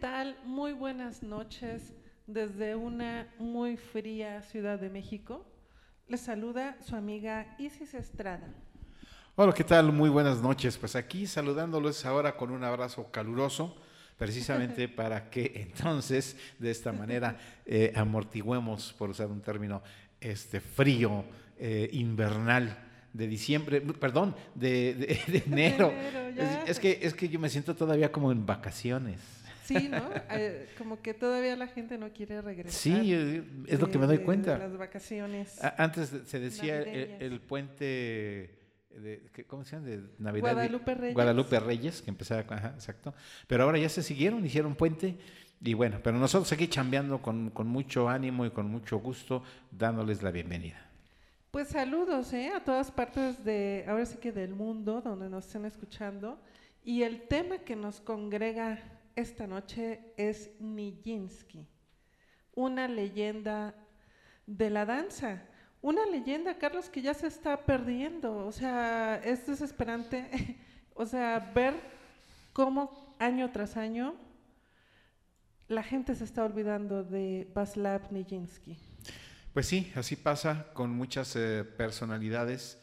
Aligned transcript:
Tal? 0.00 0.36
Muy 0.44 0.72
buenas 0.72 1.22
noches 1.22 1.92
desde 2.26 2.74
una 2.76 3.28
muy 3.38 3.76
fría 3.76 4.42
Ciudad 4.42 4.78
de 4.78 4.90
México. 4.90 5.44
Les 6.08 6.20
saluda 6.20 6.76
su 6.86 6.96
amiga 6.96 7.54
Isis 7.58 7.94
Estrada. 7.94 8.48
Hola, 9.36 9.52
¿qué 9.52 9.64
tal? 9.64 9.92
Muy 9.92 10.08
buenas 10.10 10.40
noches. 10.42 10.76
Pues 10.78 10.96
aquí 10.96 11.26
saludándolos 11.26 12.04
ahora 12.04 12.36
con 12.36 12.50
un 12.50 12.64
abrazo 12.64 13.10
caluroso, 13.10 13.76
precisamente 14.16 14.88
para 14.88 15.30
que 15.30 15.52
entonces 15.56 16.36
de 16.58 16.70
esta 16.70 16.92
manera 16.92 17.36
eh, 17.66 17.92
amortiguemos, 17.94 18.94
por 18.98 19.10
usar 19.10 19.28
un 19.28 19.40
término, 19.40 19.82
este 20.20 20.60
frío 20.60 21.24
eh, 21.58 21.88
invernal 21.92 22.76
de 23.12 23.26
diciembre, 23.26 23.80
perdón, 23.80 24.34
de, 24.54 24.94
de- 24.94 25.32
de 25.32 25.42
enero. 25.46 25.90
enero, 25.90 26.30
ya. 26.36 26.62
es, 26.64 26.70
es 26.70 26.80
que, 26.80 26.98
es 27.02 27.14
que 27.14 27.28
yo 27.28 27.38
me 27.38 27.48
siento 27.48 27.74
todavía 27.74 28.10
como 28.12 28.32
en 28.32 28.44
vacaciones. 28.44 29.20
Sí, 29.68 29.88
¿no? 29.90 30.08
Eh, 30.30 30.68
como 30.78 31.00
que 31.02 31.12
todavía 31.12 31.54
la 31.56 31.66
gente 31.66 31.98
no 31.98 32.10
quiere 32.10 32.40
regresar. 32.40 32.72
Sí, 32.72 33.12
eh, 33.12 33.44
es 33.66 33.78
lo 33.78 33.90
que 33.90 33.98
me 33.98 34.06
doy 34.06 34.18
cuenta. 34.18 34.54
De 34.54 34.60
las 34.60 34.76
vacaciones. 34.78 35.62
A- 35.62 35.82
Antes 35.84 36.10
se 36.26 36.40
decía 36.40 36.80
el, 36.80 37.40
puente 37.40 37.84
de, 38.90 39.28
¿qué- 39.34 39.44
¿cómo 39.44 39.64
se 39.64 39.76
llama? 39.76 39.86
De 39.88 40.00
Navidad. 40.18 40.52
Guadalupe 40.52 40.94
Reyes. 40.94 41.14
Guadalupe 41.14 41.60
Reyes, 41.60 42.02
que 42.02 42.10
empezaba, 42.10 42.44
ajá, 42.48 42.72
exacto. 42.74 43.14
Pero 43.46 43.64
ahora 43.64 43.78
ya 43.78 43.88
se 43.88 44.02
siguieron, 44.02 44.44
hicieron 44.44 44.74
puente. 44.74 45.16
Y 45.60 45.74
bueno, 45.74 46.00
pero 46.02 46.16
nosotros 46.18 46.50
aquí 46.52 46.68
chambeando 46.68 47.20
con, 47.20 47.50
con 47.50 47.66
mucho 47.66 48.08
ánimo 48.08 48.46
y 48.46 48.50
con 48.50 48.70
mucho 48.70 48.98
gusto, 48.98 49.42
dándoles 49.70 50.22
la 50.22 50.30
bienvenida. 50.30 50.80
Pues 51.50 51.68
saludos 51.68 52.32
¿eh? 52.32 52.52
a 52.54 52.62
todas 52.62 52.90
partes 52.90 53.44
de, 53.44 53.84
ahora 53.88 54.06
sí 54.06 54.18
que 54.18 54.32
del 54.32 54.54
mundo, 54.54 55.00
donde 55.02 55.28
nos 55.28 55.46
estén 55.46 55.64
escuchando. 55.64 56.38
Y 56.84 57.02
el 57.02 57.22
tema 57.22 57.58
que 57.58 57.74
nos 57.74 58.00
congrega 58.00 58.78
esta 59.18 59.48
noche 59.48 60.00
es 60.16 60.50
Nijinsky, 60.60 61.66
una 62.54 62.86
leyenda 62.86 63.74
de 64.46 64.70
la 64.70 64.86
danza. 64.86 65.42
Una 65.80 66.06
leyenda, 66.06 66.56
Carlos, 66.58 66.88
que 66.88 67.02
ya 67.02 67.14
se 67.14 67.26
está 67.26 67.64
perdiendo. 67.64 68.46
O 68.46 68.52
sea, 68.52 69.16
es 69.24 69.46
desesperante. 69.46 70.56
o 70.94 71.04
sea, 71.04 71.52
ver 71.52 71.74
cómo 72.52 73.16
año 73.18 73.50
tras 73.50 73.76
año 73.76 74.14
la 75.66 75.82
gente 75.82 76.14
se 76.14 76.24
está 76.24 76.44
olvidando 76.44 77.02
de 77.02 77.50
Václav 77.52 78.12
Nijinsky. 78.12 78.78
Pues 79.52 79.66
sí, 79.66 79.92
así 79.96 80.14
pasa 80.14 80.68
con 80.74 80.90
muchas 80.90 81.34
eh, 81.34 81.64
personalidades 81.64 82.80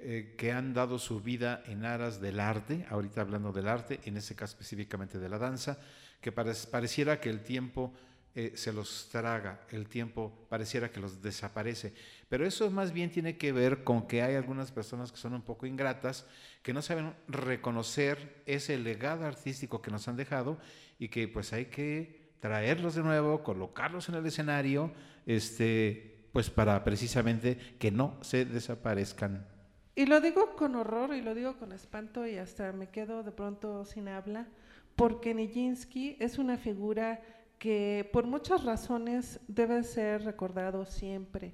eh, 0.00 0.34
que 0.36 0.52
han 0.52 0.74
dado 0.74 0.98
su 0.98 1.20
vida 1.20 1.62
en 1.66 1.84
aras 1.84 2.20
del 2.20 2.40
arte, 2.40 2.86
ahorita 2.88 3.20
hablando 3.20 3.52
del 3.52 3.68
arte, 3.68 4.00
en 4.04 4.16
ese 4.16 4.34
caso 4.34 4.52
específicamente 4.52 5.18
de 5.18 5.28
la 5.28 5.38
danza, 5.38 5.78
que 6.20 6.34
parec- 6.34 6.68
pareciera 6.70 7.20
que 7.20 7.30
el 7.30 7.40
tiempo 7.40 7.92
eh, 8.34 8.52
se 8.54 8.72
los 8.72 9.08
traga, 9.10 9.66
el 9.70 9.88
tiempo 9.88 10.46
pareciera 10.48 10.90
que 10.90 11.00
los 11.00 11.22
desaparece. 11.22 11.94
Pero 12.28 12.46
eso 12.46 12.70
más 12.70 12.92
bien 12.92 13.10
tiene 13.10 13.36
que 13.36 13.52
ver 13.52 13.82
con 13.82 14.06
que 14.06 14.22
hay 14.22 14.36
algunas 14.36 14.70
personas 14.70 15.10
que 15.10 15.18
son 15.18 15.34
un 15.34 15.42
poco 15.42 15.66
ingratas, 15.66 16.26
que 16.62 16.72
no 16.72 16.82
saben 16.82 17.14
reconocer 17.26 18.42
ese 18.46 18.78
legado 18.78 19.26
artístico 19.26 19.82
que 19.82 19.90
nos 19.90 20.06
han 20.06 20.16
dejado 20.16 20.58
y 20.98 21.08
que 21.08 21.26
pues 21.26 21.52
hay 21.52 21.66
que 21.66 22.28
traerlos 22.40 22.94
de 22.94 23.02
nuevo, 23.02 23.42
colocarlos 23.42 24.08
en 24.08 24.14
el 24.14 24.26
escenario, 24.26 24.92
este, 25.26 26.28
pues 26.32 26.50
para 26.50 26.84
precisamente 26.84 27.58
que 27.80 27.90
no 27.90 28.18
se 28.22 28.44
desaparezcan. 28.44 29.57
Y 29.98 30.06
lo 30.06 30.20
digo 30.20 30.54
con 30.54 30.76
horror 30.76 31.12
y 31.12 31.22
lo 31.22 31.34
digo 31.34 31.56
con 31.56 31.72
espanto 31.72 32.24
y 32.24 32.36
hasta 32.36 32.70
me 32.72 32.88
quedo 32.88 33.24
de 33.24 33.32
pronto 33.32 33.84
sin 33.84 34.06
habla, 34.06 34.46
porque 34.94 35.34
Nijinsky 35.34 36.16
es 36.20 36.38
una 36.38 36.56
figura 36.56 37.20
que 37.58 38.08
por 38.12 38.24
muchas 38.24 38.62
razones 38.62 39.40
debe 39.48 39.82
ser 39.82 40.22
recordado 40.22 40.86
siempre, 40.86 41.52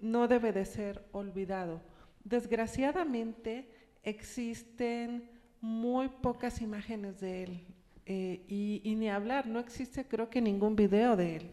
no 0.00 0.26
debe 0.26 0.52
de 0.52 0.64
ser 0.64 1.04
olvidado. 1.12 1.80
Desgraciadamente 2.24 3.70
existen 4.02 5.30
muy 5.60 6.08
pocas 6.08 6.60
imágenes 6.60 7.20
de 7.20 7.44
él 7.44 7.66
eh, 8.04 8.44
y, 8.48 8.80
y 8.82 8.96
ni 8.96 9.08
hablar, 9.10 9.46
no 9.46 9.60
existe 9.60 10.08
creo 10.08 10.28
que 10.28 10.40
ningún 10.40 10.74
video 10.74 11.14
de 11.14 11.36
él. 11.36 11.50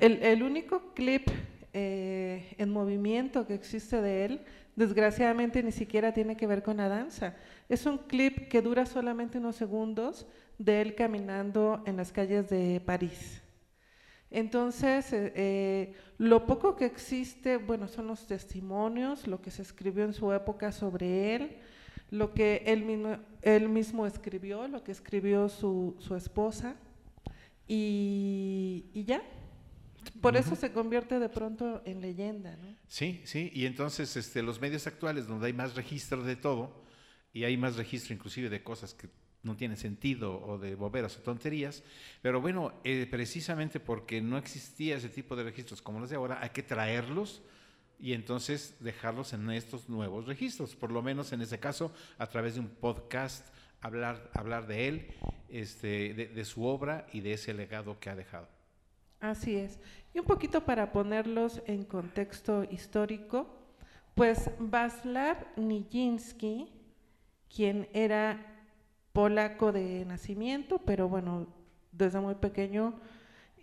El, 0.00 0.22
el 0.22 0.42
único 0.42 0.92
clip 0.92 1.30
eh, 1.74 2.56
en 2.58 2.70
movimiento 2.70 3.46
que 3.46 3.54
existe 3.54 4.00
de 4.00 4.24
él, 4.24 4.40
desgraciadamente 4.78 5.60
ni 5.60 5.72
siquiera 5.72 6.12
tiene 6.12 6.36
que 6.36 6.46
ver 6.46 6.62
con 6.62 6.76
la 6.76 6.88
danza. 6.88 7.34
Es 7.68 7.84
un 7.84 7.98
clip 7.98 8.48
que 8.48 8.62
dura 8.62 8.86
solamente 8.86 9.38
unos 9.38 9.56
segundos 9.56 10.24
de 10.56 10.80
él 10.80 10.94
caminando 10.94 11.82
en 11.84 11.96
las 11.96 12.12
calles 12.12 12.48
de 12.48 12.80
París. 12.86 13.42
Entonces, 14.30 15.12
eh, 15.12 15.32
eh, 15.34 15.94
lo 16.18 16.46
poco 16.46 16.76
que 16.76 16.84
existe, 16.84 17.56
bueno, 17.56 17.88
son 17.88 18.06
los 18.06 18.28
testimonios, 18.28 19.26
lo 19.26 19.40
que 19.42 19.50
se 19.50 19.62
escribió 19.62 20.04
en 20.04 20.12
su 20.12 20.32
época 20.32 20.70
sobre 20.70 21.34
él, 21.34 21.56
lo 22.10 22.32
que 22.32 22.62
él 22.64 22.84
mismo, 22.84 23.16
él 23.42 23.68
mismo 23.68 24.06
escribió, 24.06 24.68
lo 24.68 24.84
que 24.84 24.92
escribió 24.92 25.48
su, 25.48 25.96
su 25.98 26.14
esposa, 26.14 26.76
y, 27.66 28.84
y 28.94 29.04
ya. 29.04 29.22
Por 30.20 30.36
eso 30.36 30.56
se 30.56 30.72
convierte 30.72 31.18
de 31.18 31.28
pronto 31.28 31.82
en 31.84 32.00
leyenda, 32.00 32.56
¿no? 32.56 32.76
Sí, 32.88 33.20
sí, 33.24 33.50
y 33.54 33.66
entonces 33.66 34.16
este, 34.16 34.42
los 34.42 34.60
medios 34.60 34.86
actuales 34.86 35.26
donde 35.26 35.46
hay 35.46 35.52
más 35.52 35.74
registro 35.74 36.22
de 36.22 36.36
todo 36.36 36.82
y 37.32 37.44
hay 37.44 37.56
más 37.56 37.76
registro 37.76 38.14
inclusive 38.14 38.48
de 38.48 38.62
cosas 38.62 38.94
que 38.94 39.08
no 39.42 39.56
tienen 39.56 39.76
sentido 39.76 40.40
o 40.40 40.58
de 40.58 40.74
boberas 40.74 41.16
o 41.16 41.20
tonterías, 41.20 41.82
pero 42.22 42.40
bueno, 42.40 42.72
eh, 42.84 43.06
precisamente 43.10 43.80
porque 43.80 44.20
no 44.20 44.36
existía 44.36 44.96
ese 44.96 45.08
tipo 45.08 45.36
de 45.36 45.44
registros 45.44 45.80
como 45.80 46.00
los 46.00 46.10
de 46.10 46.16
ahora, 46.16 46.40
hay 46.42 46.50
que 46.50 46.62
traerlos 46.62 47.42
y 48.00 48.12
entonces 48.12 48.76
dejarlos 48.80 49.32
en 49.32 49.50
estos 49.50 49.88
nuevos 49.88 50.26
registros, 50.26 50.74
por 50.74 50.90
lo 50.90 51.02
menos 51.02 51.32
en 51.32 51.40
ese 51.40 51.58
caso 51.58 51.92
a 52.18 52.26
través 52.26 52.54
de 52.54 52.60
un 52.60 52.68
podcast, 52.68 53.46
hablar, 53.80 54.30
hablar 54.34 54.66
de 54.66 54.88
él, 54.88 55.08
este, 55.48 56.14
de, 56.14 56.26
de 56.28 56.44
su 56.44 56.64
obra 56.64 57.06
y 57.12 57.20
de 57.20 57.32
ese 57.32 57.54
legado 57.54 57.98
que 58.00 58.10
ha 58.10 58.16
dejado. 58.16 58.57
Así 59.20 59.56
es. 59.56 59.78
Y 60.14 60.20
un 60.20 60.24
poquito 60.26 60.64
para 60.64 60.92
ponerlos 60.92 61.60
en 61.66 61.84
contexto 61.84 62.64
histórico, 62.70 63.46
pues 64.14 64.50
Václav 64.58 65.36
Nijinsky, 65.56 66.72
quien 67.54 67.88
era 67.92 68.44
polaco 69.12 69.72
de 69.72 70.04
nacimiento, 70.04 70.78
pero 70.78 71.08
bueno, 71.08 71.46
desde 71.92 72.20
muy 72.20 72.34
pequeño 72.36 72.94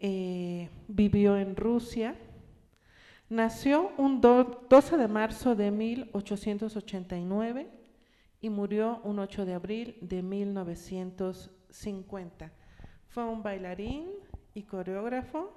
eh, 0.02 0.70
vivió 0.88 1.38
en 1.38 1.56
Rusia, 1.56 2.16
nació 3.30 3.92
un 3.98 4.20
do- 4.22 4.66
12 4.70 4.98
de 4.98 5.08
marzo 5.08 5.56
de 5.56 5.72
1889 5.72 7.68
y 8.42 8.50
murió 8.50 9.00
un 9.04 9.20
8 9.20 9.46
de 9.46 9.54
abril 9.54 9.98
de 10.02 10.22
1950. 10.22 12.52
Fue 13.08 13.24
un 13.24 13.42
bailarín 13.42 14.10
y 14.56 14.64
coreógrafo 14.64 15.54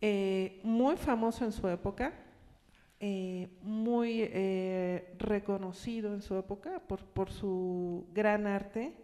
eh, 0.00 0.60
muy 0.62 0.96
famoso 0.96 1.44
en 1.44 1.52
su 1.52 1.68
época, 1.68 2.12
eh, 3.00 3.48
muy 3.62 4.22
eh, 4.22 5.14
reconocido 5.18 6.14
en 6.14 6.22
su 6.22 6.36
época 6.36 6.80
por, 6.80 7.04
por 7.04 7.30
su 7.30 8.06
gran 8.12 8.46
arte. 8.46 8.94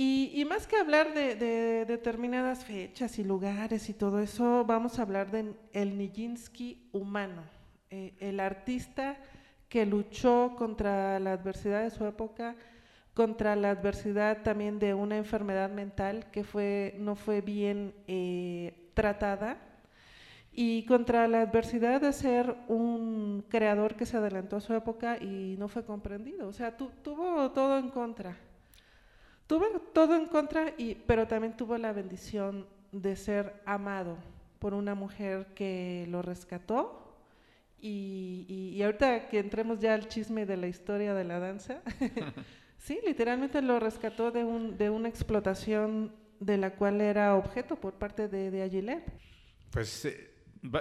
Y, 0.00 0.46
más 0.48 0.68
que 0.68 0.76
hablar 0.76 1.12
de, 1.12 1.34
de 1.34 1.84
determinadas 1.84 2.64
fechas 2.64 3.18
y 3.18 3.24
lugares 3.24 3.88
y 3.88 3.94
todo 3.94 4.20
eso, 4.20 4.64
vamos 4.64 4.98
a 4.98 5.02
hablar 5.02 5.32
del 5.32 5.56
el 5.72 5.98
Nijinsky 5.98 6.88
humano, 6.92 7.42
el 7.90 8.38
artista 8.38 9.16
que 9.68 9.84
luchó 9.86 10.54
contra 10.56 11.18
la 11.18 11.32
adversidad 11.32 11.82
de 11.82 11.90
su 11.90 12.06
época, 12.06 12.54
contra 13.18 13.56
la 13.56 13.70
adversidad 13.70 14.44
también 14.44 14.78
de 14.78 14.94
una 14.94 15.16
enfermedad 15.16 15.70
mental 15.70 16.30
que 16.30 16.44
fue, 16.44 16.94
no 17.00 17.16
fue 17.16 17.40
bien 17.40 17.92
eh, 18.06 18.92
tratada 18.94 19.58
y 20.52 20.84
contra 20.84 21.26
la 21.26 21.40
adversidad 21.40 22.00
de 22.00 22.12
ser 22.12 22.54
un 22.68 23.44
creador 23.48 23.96
que 23.96 24.06
se 24.06 24.16
adelantó 24.16 24.54
a 24.54 24.60
su 24.60 24.72
época 24.72 25.18
y 25.20 25.56
no 25.58 25.66
fue 25.66 25.84
comprendido. 25.84 26.46
O 26.46 26.52
sea, 26.52 26.76
tuvo 26.76 27.50
todo 27.50 27.76
en 27.78 27.88
contra. 27.88 28.36
Tuvo 29.48 29.66
todo 29.92 30.14
en 30.14 30.26
contra, 30.26 30.72
y, 30.78 30.94
pero 30.94 31.26
también 31.26 31.56
tuvo 31.56 31.76
la 31.76 31.92
bendición 31.92 32.68
de 32.92 33.16
ser 33.16 33.60
amado 33.66 34.16
por 34.60 34.74
una 34.74 34.94
mujer 34.94 35.46
que 35.56 36.06
lo 36.08 36.22
rescató. 36.22 37.16
Y, 37.80 38.46
y 38.48 38.80
ahorita 38.80 39.28
que 39.28 39.40
entremos 39.40 39.80
ya 39.80 39.94
al 39.94 40.06
chisme 40.06 40.46
de 40.46 40.56
la 40.56 40.68
historia 40.68 41.14
de 41.14 41.24
la 41.24 41.40
danza, 41.40 41.82
sí, 42.78 43.00
literalmente 43.06 43.60
lo 43.62 43.78
rescató 43.80 44.30
de, 44.30 44.44
un, 44.44 44.78
de 44.78 44.90
una 44.90 45.08
explotación 45.08 46.14
de 46.40 46.56
la 46.56 46.74
cual 46.74 47.00
era 47.00 47.34
objeto 47.34 47.76
por 47.76 47.94
parte 47.94 48.28
de, 48.28 48.50
de 48.50 48.62
Aguilera. 48.62 49.02
Pues 49.70 50.04
eh, 50.04 50.30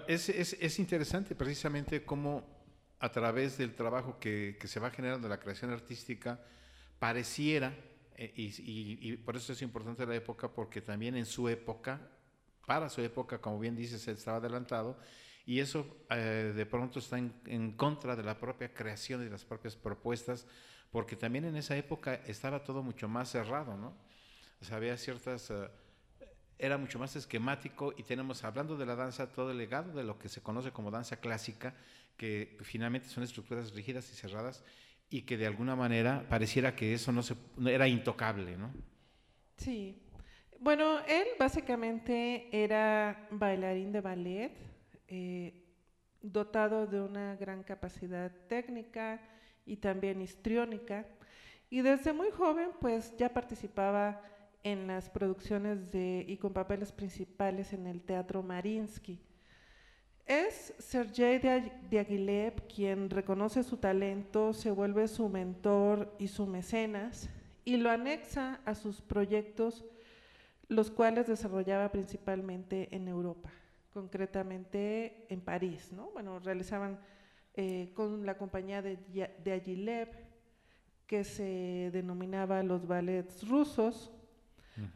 es, 0.07 0.29
es, 0.29 0.57
es, 0.59 0.79
interesante 0.79 1.35
precisamente 1.35 2.03
cómo 2.03 2.43
a 2.99 3.11
través 3.11 3.57
del 3.57 3.75
trabajo 3.75 4.19
que, 4.19 4.57
que 4.59 4.67
se 4.67 4.79
va 4.79 4.89
generando 4.89 5.27
la 5.27 5.39
creación 5.39 5.71
artística, 5.71 6.39
pareciera, 6.99 7.73
eh, 8.15 8.33
y, 8.35 9.11
y, 9.11 9.17
por 9.17 9.35
eso 9.35 9.53
es 9.53 9.61
importante 9.61 10.05
la 10.05 10.15
época, 10.15 10.51
porque 10.51 10.81
también 10.81 11.15
en 11.15 11.25
su 11.25 11.47
época, 11.47 12.01
para 12.65 12.89
su 12.89 13.01
época, 13.01 13.39
como 13.39 13.59
bien 13.59 13.75
dices, 13.75 14.07
estaba 14.07 14.37
adelantado, 14.37 14.97
y 15.47 15.61
eso 15.61 15.87
eh, 16.09 16.51
de 16.53 16.65
pronto 16.65 16.99
está 16.99 17.17
en, 17.17 17.71
contra 17.71 18.17
de 18.17 18.21
la 18.21 18.37
propia 18.37 18.73
creación 18.73 19.21
y 19.21 19.25
de 19.25 19.31
las 19.31 19.45
propias 19.45 19.77
propuestas, 19.77 20.45
porque 20.91 21.15
también 21.15 21.45
en 21.45 21.55
esa 21.55 21.77
época 21.77 22.15
estaba 22.27 22.65
todo 22.65 22.83
mucho 22.83 23.07
más 23.07 23.31
cerrado, 23.31 23.77
¿no? 23.77 23.95
O 24.61 24.65
sea, 24.65 24.77
había 24.77 24.95
ciertas... 24.97 25.49
Uh, 25.49 25.69
era 26.59 26.77
mucho 26.77 26.99
más 26.99 27.15
esquemático 27.15 27.93
y 27.97 28.03
tenemos, 28.03 28.43
hablando 28.43 28.75
de 28.75 28.85
la 28.85 28.95
danza, 28.95 29.31
todo 29.31 29.51
el 29.51 29.57
legado 29.57 29.93
de 29.93 30.03
lo 30.03 30.17
que 30.19 30.27
se 30.27 30.41
conoce 30.41 30.71
como 30.71 30.91
danza 30.91 31.17
clásica, 31.17 31.75
que 32.17 32.57
finalmente 32.63 33.07
son 33.07 33.23
estructuras 33.23 33.73
rígidas 33.73 34.11
y 34.11 34.15
cerradas 34.15 34.63
y 35.09 35.21
que 35.21 35.37
de 35.37 35.47
alguna 35.47 35.75
manera 35.75 36.25
pareciera 36.27 36.75
que 36.75 36.93
eso 36.93 37.11
no, 37.11 37.23
se, 37.23 37.35
era 37.67 37.87
intocable, 37.87 38.57
¿no? 38.57 38.73
Sí. 39.55 40.01
Bueno, 40.59 40.99
él 41.07 41.27
básicamente 41.39 42.49
era 42.51 43.27
bailarín 43.31 43.91
de 43.91 44.01
ballet, 44.01 44.76
eh, 45.07 45.63
dotado 46.21 46.87
de 46.87 47.01
una 47.01 47.35
gran 47.35 47.63
capacidad 47.63 48.31
técnica 48.47 49.21
y 49.65 49.77
también 49.77 50.21
histriónica, 50.21 51.05
y 51.69 51.81
desde 51.81 52.13
muy 52.13 52.31
joven 52.31 52.69
pues 52.79 53.15
ya 53.17 53.33
participaba 53.33 54.21
en 54.63 54.87
las 54.87 55.09
producciones 55.09 55.91
de, 55.91 56.25
y 56.27 56.37
con 56.37 56.53
papeles 56.53 56.91
principales 56.91 57.73
en 57.73 57.87
el 57.87 58.01
Teatro 58.01 58.41
Marinsky. 58.43 59.19
Es 60.25 60.73
Sergei 60.77 61.39
Diaghilev 61.89 62.67
quien 62.67 63.09
reconoce 63.09 63.63
su 63.63 63.77
talento, 63.77 64.53
se 64.53 64.71
vuelve 64.71 65.07
su 65.07 65.29
mentor 65.29 66.13
y 66.19 66.27
su 66.27 66.45
mecenas 66.45 67.29
y 67.63 67.77
lo 67.77 67.89
anexa 67.89 68.59
a 68.65 68.75
sus 68.75 69.01
proyectos, 69.01 69.85
los 70.67 70.91
cuales 70.91 71.27
desarrollaba 71.27 71.91
principalmente 71.91 72.93
en 72.93 73.07
Europa, 73.07 73.49
concretamente 73.97 75.25
en 75.27 75.41
París. 75.41 75.91
¿no? 75.91 76.11
Bueno, 76.13 76.37
realizaban 76.37 76.99
eh, 77.55 77.89
con 77.95 78.27
la 78.27 78.37
compañía 78.37 78.83
de 78.83 78.99
Diaghilev, 79.43 80.09
que 81.07 81.23
se 81.23 81.89
denominaba 81.91 82.61
los 82.61 82.85
ballets 82.85 83.47
rusos, 83.47 84.11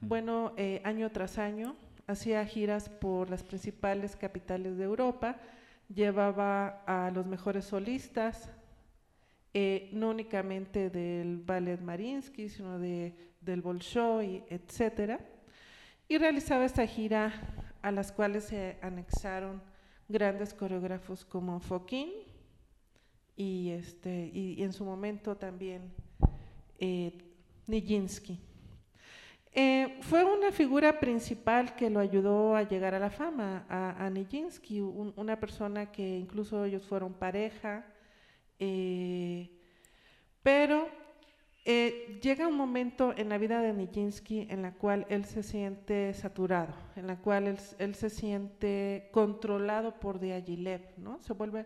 bueno, 0.02 0.54
eh, 0.58 0.80
año 0.84 1.10
tras 1.10 1.40
año 1.40 1.76
hacía 2.06 2.46
giras 2.46 2.90
por 2.90 3.32
las 3.32 3.42
principales 3.42 4.16
capitales 4.16 4.78
de 4.78 4.84
Europa, 4.84 5.38
llevaba 5.92 6.84
a 6.86 7.10
los 7.10 7.26
mejores 7.26 7.66
solistas, 7.66 8.54
eh, 9.56 9.90
no 9.94 10.12
únicamente 10.12 10.92
del 10.92 11.38
ballet 11.40 11.82
Marinsky, 11.82 12.50
sino 12.50 12.78
de, 12.78 13.16
del 13.42 13.64
Bolshoi, 13.64 14.44
etc. 14.48 15.20
Y 16.08 16.20
realizaba 16.20 16.66
esta 16.66 16.86
gira 16.86 17.34
a 17.82 17.92
las 17.92 18.12
cuales 18.12 18.46
se 18.46 18.78
anexaron 18.82 19.62
grandes 20.08 20.54
coreógrafos 20.54 21.26
como 21.26 21.60
Fokin 21.60 22.10
y, 23.36 23.72
este, 23.72 24.30
y, 24.34 24.62
en 24.62 24.74
su 24.74 24.84
momento 24.84 25.36
también 25.36 25.94
eh, 26.80 27.18
Nijinsky. 27.68 28.40
Eh, 29.54 29.98
fue 30.02 30.24
una 30.24 30.52
figura 30.52 31.00
principal 31.00 31.76
que 31.76 31.90
lo 31.90 32.00
ayudó 32.00 32.56
a 32.56 32.64
llegar 32.64 32.94
a 32.96 33.00
la 33.00 33.10
fama, 33.10 33.66
a, 33.68 34.06
a 34.06 34.10
Nijinsky, 34.10 34.80
una 34.80 35.40
persona 35.40 35.92
que 35.92 36.18
incluso 36.18 36.64
ellos 36.64 36.86
fueron 36.86 37.14
pareja, 37.14 37.86
eh, 38.60 39.50
pero 40.42 40.88
eh, 41.64 42.20
llega 42.24 42.48
un 42.48 42.58
momento 42.58 43.14
en 43.16 43.30
la 43.30 43.38
vida 43.38 43.62
de 43.62 43.72
Nijinsky 43.72 44.48
en 44.50 44.64
la 44.64 44.74
cual 44.74 45.06
él 45.10 45.26
se 45.26 45.44
siente 45.44 46.12
saturado, 46.16 46.74
en 46.96 47.06
la 47.06 47.18
cual 47.18 47.56
él, 47.78 47.96
se 47.96 48.10
siente 48.10 49.10
controlado 49.12 50.00
por 50.00 50.20
Diaghilev, 50.20 50.82
¿no? 50.98 51.20
Se 51.22 51.34
vuelve, 51.34 51.66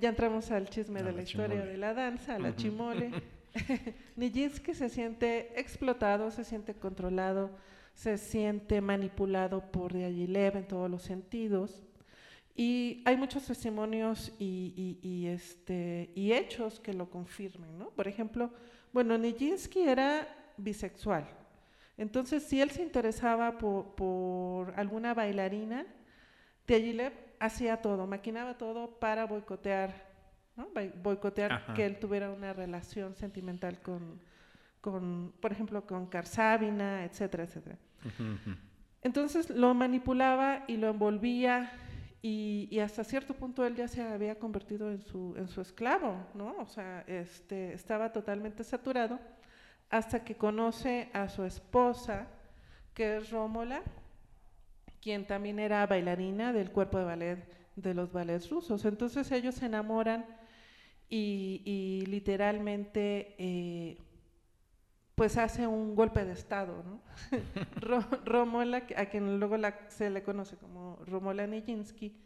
ya 0.00 0.08
entramos 0.08 0.52
al 0.52 0.68
chisme 0.68 1.02
de 1.02 1.12
la, 1.12 1.22
historia 1.22 1.64
de 1.64 1.76
la 1.76 1.94
danza, 1.94 2.36
a 2.36 2.38
la 2.38 2.54
chimole. 2.54 3.10
Nijinsky 4.16 4.74
se 4.74 4.88
siente 4.88 5.58
explotado, 5.58 6.30
se 6.30 6.44
siente 6.44 6.74
controlado, 6.74 7.50
se 7.92 8.18
siente 8.18 8.80
manipulado 8.80 9.72
por 9.72 9.92
Diaghilev 9.92 10.56
en 10.58 10.68
todos 10.68 10.88
los 10.88 11.02
sentidos. 11.02 11.82
Y 12.54 13.02
hay 13.04 13.16
muchos 13.16 13.44
testimonios 13.46 14.32
y, 14.38 15.26
este, 15.26 16.10
y 16.14 16.32
hechos 16.32 16.78
que 16.78 16.92
lo 16.92 17.10
confirman. 17.10 17.78
¿no? 17.78 17.90
Por 17.90 18.06
ejemplo, 18.06 18.50
bueno, 18.92 19.18
Nijinsky 19.18 19.80
era 19.82 20.28
bisexual. 20.56 21.26
Entonces, 21.96 22.44
si 22.44 22.60
él 22.60 22.70
se 22.70 22.82
interesaba 22.82 23.58
por, 23.58 23.94
por 23.96 24.78
alguna 24.78 25.14
bailarina, 25.14 25.84
Diaghilev 26.66 27.12
hacía 27.40 27.82
todo, 27.82 28.06
maquinaba 28.06 28.56
todo 28.56 28.98
para 28.98 29.26
boicotear 29.26 30.14
boicotear 31.02 31.74
que 31.74 31.84
él 31.84 31.98
tuviera 31.98 32.30
una 32.30 32.52
relación 32.52 33.16
sentimental 33.16 33.80
con, 33.80 34.20
con 34.80 35.32
por 35.40 35.52
ejemplo, 35.52 35.84
con 35.86 36.06
Karsavina, 36.06 37.04
etcétera, 37.04 37.44
etcétera. 37.44 37.76
Entonces 39.02 39.50
lo 39.50 39.74
manipulaba 39.74 40.64
y 40.68 40.76
lo 40.76 40.90
envolvía 40.90 41.72
y, 42.26 42.78
hasta 42.78 43.04
cierto 43.04 43.34
punto 43.34 43.66
él 43.66 43.76
ya 43.76 43.86
se 43.86 44.00
había 44.00 44.38
convertido 44.38 44.90
en 44.90 45.02
su, 45.02 45.34
en 45.36 45.46
su 45.46 45.60
esclavo, 45.60 46.16
¿no? 46.32 46.56
O 46.58 46.64
sea, 46.64 47.04
este, 47.06 47.74
estaba 47.74 48.14
totalmente 48.14 48.64
saturado 48.64 49.20
hasta 49.90 50.24
que 50.24 50.34
conoce 50.34 51.10
a 51.12 51.28
su 51.28 51.44
esposa, 51.44 52.26
que 52.94 53.18
es 53.18 53.28
Rómola, 53.28 53.82
quien 55.02 55.26
también 55.26 55.58
era 55.58 55.86
bailarina 55.86 56.54
del 56.54 56.70
cuerpo 56.70 56.96
de 56.96 57.04
ballet 57.04 57.44
de 57.76 57.92
los 57.92 58.10
ballets 58.10 58.48
rusos. 58.48 58.86
Entonces 58.86 59.30
ellos 59.30 59.56
se 59.56 59.66
enamoran 59.66 60.24
y, 61.10 62.04
literalmente 62.06 63.34
eh, 63.36 63.98
pues 65.14 65.36
hace 65.36 65.66
un 65.66 65.94
golpe 65.94 66.24
de 66.24 66.32
Estado. 66.32 66.82
¿no? 66.82 67.00
Romola, 68.24 68.84
a 68.96 69.06
quien 69.06 69.38
luego 69.38 69.56
se 69.88 70.10
le 70.10 70.22
conoce 70.22 70.56
como 70.56 70.98
Romola 71.06 71.46
Nijinsky, 71.46 72.16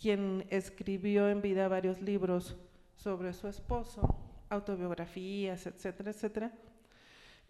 quien 0.00 0.46
escribió 0.50 1.28
en 1.28 1.42
vida 1.42 1.68
varios 1.68 2.00
libros 2.00 2.56
sobre 2.96 3.32
su 3.32 3.48
esposo, 3.48 4.02
autobiografías, 4.48 5.66
etcétera, 5.66 6.10
etcétera, 6.10 6.52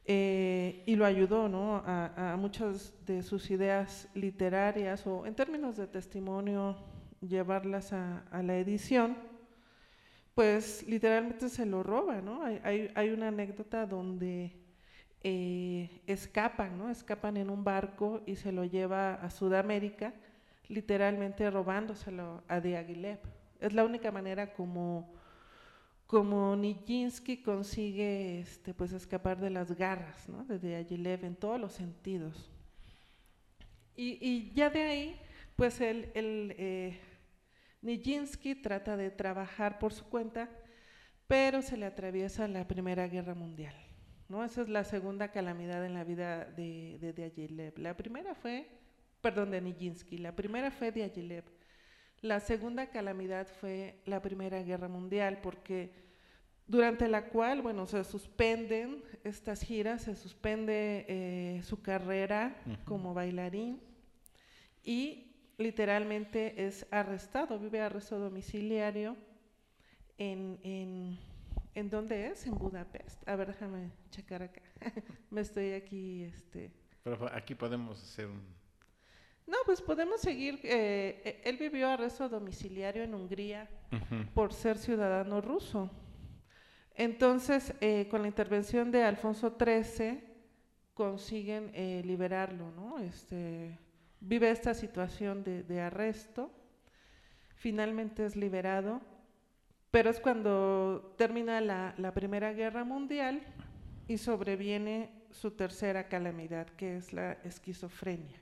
eh, 0.05 0.83
y 0.87 0.97
lo 0.97 1.05
ayudó 1.05 1.49
¿no? 1.49 1.83
a, 1.87 2.37
muchas 2.39 2.95
de 3.07 3.23
sus 3.23 3.51
ideas 3.51 4.09
literarias 4.15 5.07
o 5.07 5.27
en 5.27 5.35
términos 5.35 5.77
de 5.77 5.87
testimonio 5.87 6.77
llevarlas 7.21 7.93
a 7.93 8.43
la 8.43 8.57
edición 8.57 9.28
pues 10.39 10.87
literalmente 10.87 11.49
se 11.49 11.67
lo 11.67 11.83
roba, 11.83 12.21
¿no? 12.21 12.45
Hay, 12.45 12.93
hay, 12.95 13.11
una 13.11 13.27
anécdota 13.27 13.87
donde 13.87 14.53
eh, 15.25 16.01
escapan, 16.07 16.79
¿no? 16.79 16.91
Escapan 16.91 17.39
en 17.39 17.51
un 17.51 17.65
barco 17.65 18.23
y 18.25 18.37
se 18.37 18.53
lo 18.53 18.65
lleva 18.65 19.15
a 19.15 19.31
Sudamérica, 19.31 20.15
literalmente 20.69 21.51
robándoselo 21.51 22.45
a 22.47 22.61
Diaghilev. 22.61 23.19
Es 23.59 23.73
la 23.73 23.83
única 23.83 24.13
manera 24.13 24.53
como, 24.53 25.13
como 26.07 26.55
Nijinsky 26.55 27.43
consigue 27.43 28.39
este, 28.39 28.75
pues, 28.75 28.93
escapar 28.93 29.41
de 29.41 29.51
las 29.51 29.77
garras 29.77 30.29
¿no? 30.29 30.45
de 30.45 30.61
Diaghilev 30.61 31.25
en 31.25 31.35
todos 31.35 31.59
los 31.59 31.73
sentidos. 31.73 32.49
Y, 33.97 34.25
y 34.25 34.53
ya 34.55 34.71
de 34.71 34.83
ahí, 34.85 35.21
pues 35.57 35.81
él, 35.81 36.13
él 36.15 36.55
eh, 36.59 37.01
Nijinsky 37.83 38.55
trata 38.55 38.97
de 38.97 39.11
trabajar 39.11 39.79
por 39.79 39.93
su 39.93 40.05
cuenta, 40.05 40.51
pero 41.27 41.63
se 41.63 41.77
le 41.77 41.87
atraviesa 41.87 42.49
la 42.49 42.67
Primera 42.67 43.07
Guerra 43.07 43.35
Mundial. 43.35 43.75
¿no? 44.29 44.45
Esa 44.45 44.63
es 44.63 44.69
la 44.69 44.85
segunda 44.85 45.31
calamidad 45.31 45.85
en 45.85 45.95
la 45.95 46.05
vida 46.05 46.45
de, 46.45 46.99
de 47.01 47.73
La 47.77 47.97
primera 47.97 48.35
fue 48.35 48.69
perdón, 49.21 49.51
de 49.51 49.61
Nijinsky. 49.61 50.19
La 50.19 50.35
primera 50.35 50.71
fue 50.71 50.93
Diaghilev. 50.93 51.45
La 52.21 52.41
segunda 52.41 52.91
calamidad 52.91 53.47
fue 53.47 54.01
la 54.05 54.21
Primera 54.21 54.63
Guerra 54.63 54.89
Mundial, 54.89 55.39
porque 55.41 55.93
durante 56.67 57.09
la 57.09 57.27
cual, 57.29 57.63
bueno, 57.63 57.87
se 57.87 58.03
suspenden 58.05 59.03
estas 59.25 59.63
giras, 59.63 60.03
se 60.03 60.17
suspende 60.17 61.07
eh, 61.09 61.63
su 61.63 61.81
carrera 61.81 62.57
como 62.85 63.15
bailarín 63.15 63.81
y 64.83 65.28
literalmente 65.59 66.67
es 66.67 66.87
arrestado, 66.91 67.59
vive 67.59 67.81
arresto 67.81 68.19
domiciliario 68.19 69.17
en, 70.17 70.59
en, 70.63 71.19
¿en 71.75 71.91
dónde 71.91 72.29
es? 72.29 72.47
En 72.47 72.57
Budapest. 72.57 73.29
A 73.29 73.37
ver, 73.37 73.49
déjame 73.49 73.91
checar 74.11 74.43
acá. 74.43 74.63
Me 75.31 75.43
estoy 75.43 75.73
aquí, 75.73 76.25
este... 76.25 76.73
Pero 77.03 77.29
aquí 77.33 77.55
podemos 77.55 78.03
hacer 78.03 78.27
un 78.27 78.59
no, 79.49 79.57
pues 79.65 79.81
podemos 79.81 80.21
seguir. 80.21 80.61
Eh, 80.63 81.23
eh, 81.25 81.41
él 81.43 81.57
vivió 81.57 81.89
arresto 81.89 82.29
domiciliario 82.29 83.03
en 83.03 83.15
Hungría 83.15 83.67
por 84.35 84.53
ser 84.53 84.77
ciudadano 84.77 85.41
ruso. 85.41 85.91
Entonces, 86.95 87.73
eh, 87.81 88.09
con 88.11 88.21
la 88.21 88.29
intervención 88.29 88.91
de 88.91 89.05
Alfonso 89.05 89.57
XIII, 89.59 90.21
consiguen 90.93 91.73
liberarlo, 92.07 92.71
¿no? 92.73 92.99
Este, 92.99 93.79
vive 94.21 94.51
esta 94.51 94.75
situación 94.75 95.45
de, 95.45 95.81
arresto, 95.81 96.51
finalmente 97.55 98.25
es 98.25 98.37
liberado, 98.37 99.01
pero 99.91 100.11
es 100.11 100.21
cuando 100.21 101.15
termina 101.17 101.61
la, 101.61 101.95
la 101.97 102.13
Primera 102.13 102.53
Guerra 102.53 102.85
Mundial 102.85 103.43
y 104.07 104.19
sobreviene 104.19 105.11
su 105.31 105.51
tercera 105.53 106.09
calamidad, 106.09 106.67
que 106.71 106.97
es 106.97 107.13
la 107.13 107.33
esquizofrenia. 107.45 108.41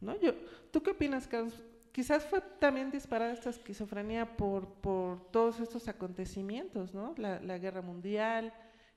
¿no? 0.00 0.18
Yo, 0.20 0.34
¿Tú 0.70 0.82
qué 0.82 0.90
opinas, 0.90 1.26
Carlos? 1.26 1.62
Quizás 1.92 2.24
fue 2.24 2.40
también 2.58 2.90
disparada 2.90 3.32
esta 3.32 3.50
esquizofrenia 3.50 4.36
por, 4.36 4.66
por 4.66 5.30
todos 5.30 5.60
estos 5.60 5.88
acontecimientos, 5.88 6.94
¿no? 6.94 7.14
La, 7.18 7.38
la, 7.40 7.58
guerra 7.58 7.82
mundial, 7.82 8.52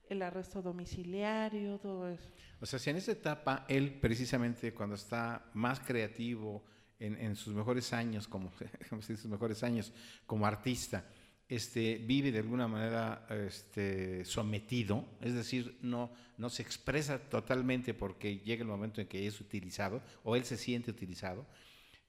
el 0.09 0.21
arresto 0.21 0.61
domiciliario, 0.61 1.77
todo 1.79 2.07
eso. 2.09 2.29
O 2.59 2.65
sea, 2.65 2.79
si 2.79 2.89
en 2.89 2.97
esa 2.97 3.11
etapa 3.11 3.65
él 3.67 3.99
precisamente 3.99 4.73
cuando 4.73 4.95
está 4.95 5.45
más 5.53 5.79
creativo, 5.79 6.63
en, 6.99 7.17
en 7.17 7.35
sus 7.35 7.53
mejores 7.53 7.93
años, 7.93 8.27
como, 8.27 8.51
como 8.89 9.01
sus 9.01 9.25
mejores 9.25 9.63
años 9.63 9.91
como 10.25 10.45
artista, 10.45 11.05
este, 11.47 11.97
vive 11.97 12.31
de 12.31 12.39
alguna 12.39 12.67
manera 12.67 13.27
este, 13.29 14.25
sometido, 14.25 15.05
es 15.21 15.33
decir, 15.33 15.77
no, 15.81 16.11
no 16.37 16.49
se 16.49 16.63
expresa 16.63 17.19
totalmente 17.19 17.93
porque 17.93 18.39
llega 18.39 18.63
el 18.63 18.67
momento 18.67 18.99
en 18.99 19.07
que 19.07 19.27
es 19.27 19.39
utilizado 19.39 20.01
o 20.23 20.35
él 20.35 20.43
se 20.43 20.57
siente 20.57 20.89
utilizado 20.89 21.45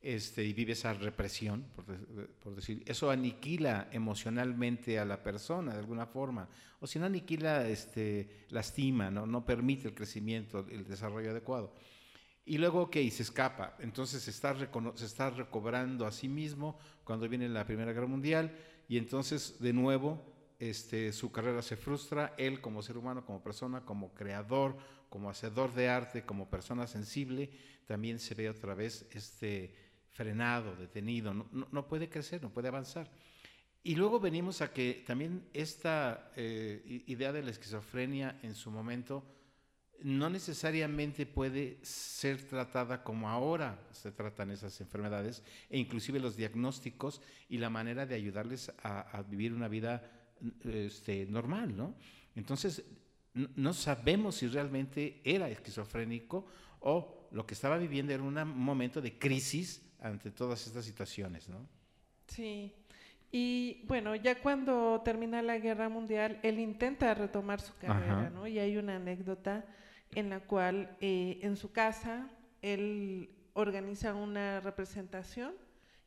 este, 0.06 0.44
y 0.44 0.52
vive 0.52 0.74
esa 0.74 0.94
represión, 0.94 1.66
por, 2.40 2.54
decir, 2.54 2.80
eso 2.86 3.10
aniquila 3.10 3.88
emocionalmente 3.90 5.00
a 5.00 5.04
la 5.04 5.20
persona 5.20 5.72
de 5.72 5.80
alguna 5.80 6.06
forma, 6.06 6.48
o 6.78 6.86
si 6.86 7.00
no 7.00 7.06
aniquila, 7.06 7.66
este, 7.66 8.46
lastima, 8.50 9.10
¿no? 9.10 9.26
no 9.26 9.44
permite 9.44 9.88
el 9.88 9.94
crecimiento, 9.94 10.64
el 10.70 10.86
desarrollo 10.86 11.32
adecuado. 11.32 11.74
Y 12.44 12.58
luego, 12.58 12.82
ok, 12.82 12.94
se 13.10 13.24
escapa, 13.24 13.76
entonces 13.80 14.22
se 14.22 14.30
está, 14.30 14.54
se 14.94 15.06
está 15.06 15.30
recobrando 15.30 16.06
a 16.06 16.12
sí 16.12 16.28
mismo 16.28 16.78
cuando 17.02 17.28
viene 17.28 17.48
la 17.48 17.66
Primera 17.66 17.92
Guerra 17.92 18.06
Mundial, 18.06 18.56
y 18.88 18.98
entonces 18.98 19.58
de 19.58 19.72
nuevo 19.72 20.22
este, 20.60 21.12
su 21.12 21.32
carrera 21.32 21.62
se 21.62 21.76
frustra, 21.76 22.32
él 22.38 22.60
como 22.60 22.80
ser 22.80 22.96
humano, 22.96 23.26
como 23.26 23.42
persona, 23.42 23.84
como 23.84 24.14
creador, 24.14 24.76
como 25.08 25.30
hacedor 25.30 25.74
de 25.74 25.88
arte, 25.88 26.24
como 26.24 26.48
persona 26.48 26.86
sensible, 26.86 27.50
también 27.86 28.20
se 28.20 28.34
ve 28.34 28.48
otra 28.48 28.74
vez 28.74 29.06
este, 29.10 29.85
frenado, 30.16 30.74
detenido, 30.76 31.34
no, 31.34 31.86
puede 31.86 32.08
crecer, 32.08 32.42
no 32.42 32.50
puede 32.50 32.68
avanzar. 32.68 33.10
Y 33.82 33.94
luego 33.94 34.18
venimos 34.18 34.62
a 34.62 34.72
que 34.72 35.04
también 35.06 35.46
esta 35.52 36.32
eh, 36.36 37.04
idea 37.06 37.32
de 37.32 37.42
la 37.42 37.50
esquizofrenia 37.50 38.40
en 38.42 38.54
su 38.54 38.70
momento 38.70 39.22
no 40.02 40.28
necesariamente 40.28 41.26
puede 41.26 41.78
ser 41.82 42.42
tratada 42.42 43.02
como 43.02 43.28
ahora 43.28 43.78
se 43.92 44.12
tratan 44.12 44.50
esas 44.50 44.80
enfermedades 44.80 45.42
e 45.70 45.78
inclusive 45.78 46.18
los 46.18 46.36
diagnósticos 46.36 47.22
y 47.48 47.58
la 47.58 47.70
manera 47.70 48.06
de 48.06 48.14
ayudarles 48.14 48.72
a, 48.82 49.22
vivir 49.28 49.52
una 49.52 49.68
vida 49.68 50.02
este, 50.64 51.26
normal, 51.26 51.76
¿no? 51.76 51.94
Entonces, 52.34 52.84
no 53.32 53.72
sabemos 53.72 54.36
si 54.36 54.48
realmente 54.48 55.20
era 55.24 55.48
esquizofrénico 55.48 56.46
o 56.80 57.28
lo 57.32 57.46
que 57.46 57.54
estaba 57.54 57.78
viviendo 57.78 58.12
era 58.12 58.22
un 58.22 58.34
momento 58.58 59.00
de 59.00 59.18
crisis 59.18 59.85
ante 60.06 60.30
todas 60.30 60.66
estas 60.66 60.84
situaciones, 60.84 61.48
¿no? 61.48 61.66
Sí. 62.28 62.72
Y 63.32 63.82
bueno, 63.86 64.14
ya 64.14 64.40
cuando 64.40 65.02
termina 65.04 65.42
la 65.42 65.58
guerra 65.58 65.88
mundial, 65.88 66.38
él 66.42 66.58
intenta 66.58 67.12
retomar 67.14 67.60
su 67.60 67.76
carrera, 67.76 68.30
¿no? 68.30 68.46
Y 68.46 68.58
hay 68.58 68.76
una 68.76 68.96
anécdota 68.96 69.64
en 70.14 70.30
la 70.30 70.40
cual 70.40 70.96
eh, 71.00 71.38
en 71.42 71.56
su 71.56 71.72
casa 71.72 72.30
él 72.62 73.30
organiza 73.54 74.14
una 74.14 74.60
representación, 74.60 75.54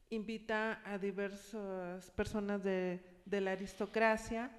invita 0.10 0.82
a 0.86 0.98
diversas 0.98 2.10
personas 2.12 2.64
de, 2.64 3.02
la 3.30 3.52
aristocracia 3.52 4.52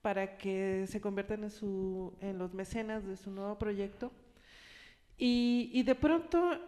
para 0.00 0.38
que 0.38 0.86
se 0.86 1.00
conviertan 1.00 1.44
en, 1.44 1.50
su, 1.50 2.16
en 2.20 2.38
los 2.38 2.54
mecenas 2.54 3.04
de 3.04 3.16
su 3.16 3.30
nuevo 3.30 3.58
proyecto. 3.58 4.12
Y, 5.18 5.70
y 5.72 5.82
de 5.82 5.94
pronto 5.94 6.58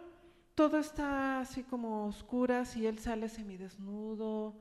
todo 0.57 0.79
está 0.79 1.41
así 1.41 1.61
como 1.61 2.07
oscuras 2.07 2.75
y 2.75 2.87
él 2.87 2.97
sale 2.97 3.29
semidesnudo 3.29 4.55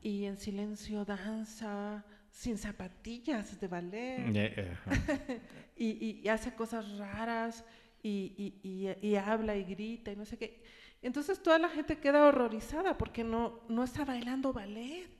y 0.00 0.26
en 0.26 0.38
silencio 0.38 1.04
danza, 1.04 2.04
sin 2.30 2.56
zapatillas 2.56 3.58
de 3.60 3.66
ballet. 3.66 4.80
y, 5.76 6.28
hace 6.28 6.54
cosas 6.54 6.96
raras 6.98 7.64
y, 8.00 9.16
habla 9.16 9.56
y 9.56 9.64
grita 9.64 10.12
y 10.12 10.16
no 10.16 10.24
sé 10.24 10.38
qué. 10.38 10.62
Entonces 11.02 11.42
toda 11.42 11.58
la 11.58 11.68
gente 11.68 11.98
queda 11.98 12.28
horrorizada 12.28 12.96
porque 12.96 13.24
no, 13.24 13.58
no 13.68 13.82
está 13.82 14.04
bailando 14.04 14.52
ballet. 14.52 15.10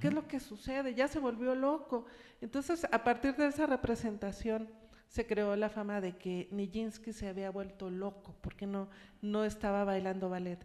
¿Qué 0.00 0.08
es 0.08 0.14
lo 0.14 0.26
que 0.26 0.40
sucede? 0.40 0.94
Ya 0.94 1.08
se 1.08 1.18
volvió 1.18 1.54
loco. 1.54 2.06
Entonces, 2.40 2.86
a 2.90 3.04
partir 3.04 3.36
de 3.36 3.48
esa 3.48 3.66
representación, 3.66 4.66
se 5.14 5.28
creó 5.28 5.54
la 5.54 5.68
fama 5.68 6.00
de 6.00 6.16
que 6.16 6.48
Nijinsky 6.50 7.12
se 7.12 7.28
había 7.28 7.48
vuelto 7.48 7.88
loco 7.88 8.34
porque 8.40 8.66
no, 8.66 8.88
no 9.22 9.44
estaba 9.44 9.84
bailando 9.84 10.28
ballet. 10.28 10.58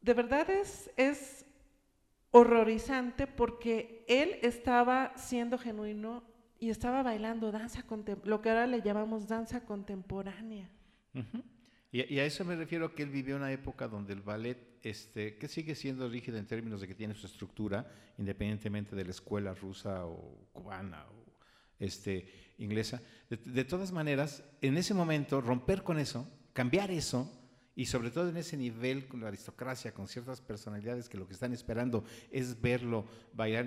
De 0.00 0.14
verdad 0.14 0.48
es, 0.48 0.90
es 0.96 1.44
horrorizante 2.30 3.26
porque 3.26 4.06
él 4.08 4.38
estaba 4.40 5.12
siendo 5.18 5.58
genuino 5.58 6.24
y 6.58 6.70
estaba 6.70 7.02
bailando 7.02 7.52
danza, 7.52 7.84
lo 8.24 8.40
que 8.40 8.48
ahora 8.48 8.66
le 8.66 8.80
llamamos 8.80 9.28
danza 9.28 9.66
contemporánea. 9.66 10.70
y, 11.92 12.18
a 12.18 12.24
eso 12.24 12.42
me 12.46 12.56
refiero 12.56 12.94
que 12.94 13.02
él 13.02 13.10
vivió 13.10 13.36
una 13.36 13.52
época 13.52 13.86
donde 13.86 14.14
el 14.14 14.22
ballet, 14.22 14.78
este, 14.82 15.36
que 15.36 15.46
sigue 15.46 15.74
siendo 15.74 16.08
rígido 16.08 16.38
en 16.38 16.46
términos 16.46 16.80
de 16.80 16.88
que 16.88 16.94
tiene 16.94 17.12
su 17.12 17.26
estructura, 17.26 17.86
independientemente 18.16 18.96
de 18.96 19.04
la 19.04 19.10
escuela 19.10 19.52
rusa 19.52 20.06
o 20.06 20.48
cubana 20.54 21.04
este, 21.80 22.54
inglesa, 22.58 23.02
de 23.28 23.64
todas 23.64 23.90
maneras, 23.90 24.44
en 24.60 24.76
ese 24.76 24.94
momento, 24.94 25.40
romper 25.40 25.82
con 25.82 25.98
eso, 25.98 26.28
cambiar 26.52 26.90
eso, 26.90 27.28
y 27.80 27.86
sobre 27.86 28.10
todo 28.10 28.28
en 28.28 28.36
ese 28.36 28.58
nivel 28.58 29.06
con 29.06 29.20
la 29.20 29.28
aristocracia, 29.28 29.94
con 29.94 30.06
ciertas 30.06 30.40
personalidades 30.42 31.08
que 31.08 31.16
lo 31.16 31.26
que 31.26 31.32
están 31.32 31.54
esperando 31.54 32.04
es 32.30 32.60
verlo 32.60 33.06
bailar 33.32 33.66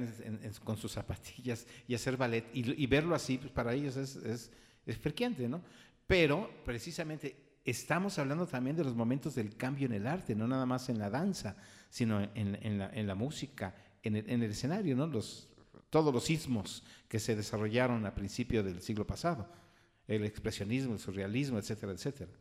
con 0.64 0.78
sus 0.78 0.92
zapatillas 0.92 1.66
y 1.88 1.96
hacer 1.96 2.16
ballet, 2.16 2.46
y, 2.54 2.86
verlo 2.86 3.16
así, 3.16 3.40
pues 3.40 3.52
para 3.52 3.74
ellos 3.74 3.96
es, 3.96 4.16
es, 4.18 4.52
es 4.86 5.40
¿no? 5.50 5.64
Pero 6.06 6.48
precisamente 6.64 7.60
estamos 7.66 8.20
hablando 8.20 8.46
también 8.46 8.76
de 8.76 8.84
los 8.84 8.94
momentos 8.94 9.36
del 9.36 9.56
cambio 9.56 9.88
en 9.88 9.94
el 9.94 10.06
arte, 10.06 10.36
no 10.36 10.48
nada 10.48 10.66
más 10.66 10.90
en 10.90 11.00
la 11.00 11.10
danza, 11.10 11.56
sino 11.90 12.22
en, 12.22 12.60
en, 12.62 12.78
la, 12.78 12.90
en 12.94 13.08
la, 13.08 13.16
música, 13.16 13.74
en 14.04 14.18
el, 14.18 14.30
en 14.30 14.44
el, 14.44 14.52
escenario, 14.52 14.96
¿no? 14.96 15.08
Los, 15.08 15.50
todos 15.94 16.12
los 16.12 16.24
sismos 16.24 16.84
que 17.08 17.20
se 17.20 17.36
desarrollaron 17.36 18.04
a 18.08 18.16
principios 18.16 18.66
del 18.66 18.82
siglo 18.82 19.06
pasado, 19.06 19.48
el 20.08 20.26
expresionismo, 20.26 20.94
el 20.94 21.00
surrealismo, 21.00 21.60
etcétera, 21.60 21.92
etcétera. 21.92 22.32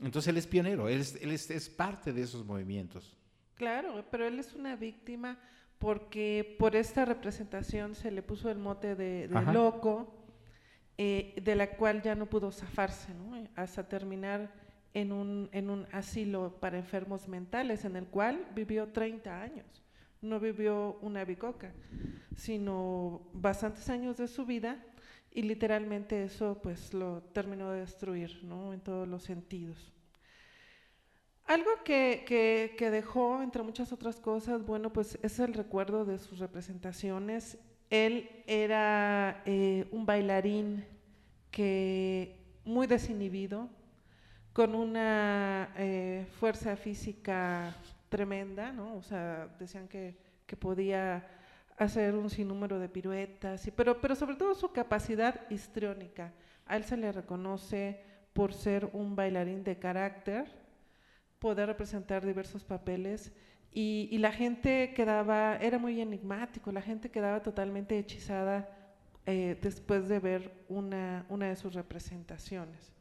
Entonces 0.00 0.30
él 0.30 0.38
es 0.38 0.46
pionero, 0.46 0.88
él, 0.88 1.02
es, 1.02 1.68
parte 1.68 2.14
de 2.14 2.22
esos 2.22 2.46
movimientos. 2.46 3.14
Claro, 3.54 4.02
pero 4.10 4.26
él 4.26 4.38
es 4.38 4.54
una 4.54 4.76
víctima 4.76 5.38
porque 5.78 6.56
por 6.58 6.74
esta 6.74 7.04
representación 7.04 7.94
se 7.94 8.10
le 8.10 8.22
puso 8.22 8.50
el 8.50 8.56
mote 8.56 8.94
de, 8.94 9.28
loco, 9.52 10.14
eh, 10.96 11.34
de 11.42 11.54
la 11.54 11.76
cual 11.76 12.00
ya 12.00 12.14
no 12.14 12.24
pudo 12.24 12.50
zafarse, 12.50 13.12
hasta 13.56 13.86
terminar 13.86 14.50
en 14.94 15.12
un, 15.12 15.50
en 15.52 15.68
un 15.68 15.86
asilo 15.92 16.58
para 16.60 16.78
enfermos 16.78 17.28
mentales, 17.28 17.84
en 17.84 17.96
el 17.96 18.06
cual 18.06 18.48
vivió 18.54 18.88
30 18.88 19.42
años. 19.42 19.85
No 20.22 20.40
vivió 20.40 20.98
una 21.02 21.24
bicoca, 21.24 21.72
sino 22.34 23.22
bastantes 23.32 23.88
años 23.88 24.16
de 24.16 24.28
su 24.28 24.46
vida 24.46 24.82
y 25.30 25.42
literalmente 25.42 26.24
eso 26.24 26.58
pues 26.62 26.94
lo 26.94 27.22
terminó 27.34 27.70
de 27.70 27.80
destruir, 27.80 28.42
¿no? 28.42 28.72
En 28.72 28.80
todos 28.80 29.06
los 29.06 29.22
sentidos. 29.22 29.92
Algo 31.46 31.70
que, 31.84 32.76
dejó, 32.90 33.40
entre 33.42 33.62
muchas 33.62 33.92
otras 33.92 34.18
cosas, 34.18 34.66
bueno, 34.66 34.92
pues 34.92 35.16
es 35.22 35.38
el 35.38 35.54
recuerdo 35.54 36.04
de 36.04 36.18
sus 36.18 36.40
representaciones. 36.40 37.58
Él 37.88 38.28
era 38.48 39.42
eh, 39.46 39.86
un 39.92 40.06
bailarín 40.06 40.84
que 41.52 42.36
muy 42.64 42.88
desinhibido, 42.88 43.68
con 44.52 44.74
una 44.74 45.72
eh, 45.76 46.26
fuerza 46.40 46.76
física 46.76 47.76
tremenda, 48.08 48.72
¿no? 48.72 48.96
O 48.96 49.02
sea, 49.02 49.48
decían 49.58 49.88
que, 49.88 50.16
podía 50.58 51.26
hacer 51.76 52.14
un 52.14 52.30
sinnúmero 52.30 52.78
de 52.78 52.88
piruetas, 52.88 53.66
y, 53.66 53.70
pero, 53.70 54.00
pero 54.00 54.14
sobre 54.14 54.36
todo 54.36 54.54
su 54.54 54.72
capacidad 54.72 55.48
histriónica. 55.50 56.32
A 56.64 56.76
él 56.76 56.84
se 56.84 56.96
le 56.96 57.12
reconoce 57.12 58.00
por 58.32 58.54
ser 58.54 58.88
un 58.92 59.16
bailarín 59.16 59.64
de 59.64 59.78
carácter, 59.78 60.46
poder 61.38 61.66
representar 61.66 62.24
diversos 62.24 62.64
papeles 62.64 63.32
y, 63.78 64.16
la 64.18 64.32
gente 64.32 64.94
quedaba, 64.94 65.56
era 65.56 65.78
muy 65.78 66.00
enigmático, 66.00 66.72
la 66.72 66.80
gente 66.80 67.10
quedaba 67.10 67.42
totalmente 67.42 67.98
hechizada 67.98 68.70
eh, 69.26 69.58
después 69.60 70.08
de 70.08 70.18
ver 70.18 70.64
una, 70.68 71.26
una 71.28 71.48
de 71.48 71.56
sus 71.56 71.74
representaciones. 71.74 72.95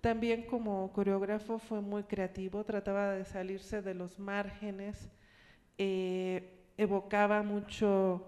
También 0.00 0.42
como 0.42 0.92
coreógrafo 0.92 1.58
fue 1.58 1.80
muy 1.80 2.04
creativo, 2.04 2.64
trataba 2.64 3.12
de 3.12 3.24
salirse 3.24 3.82
de 3.82 3.94
los 3.94 4.18
márgenes, 4.18 5.08
eh, 5.76 6.58
evocaba 6.76 7.42
mucho 7.42 8.24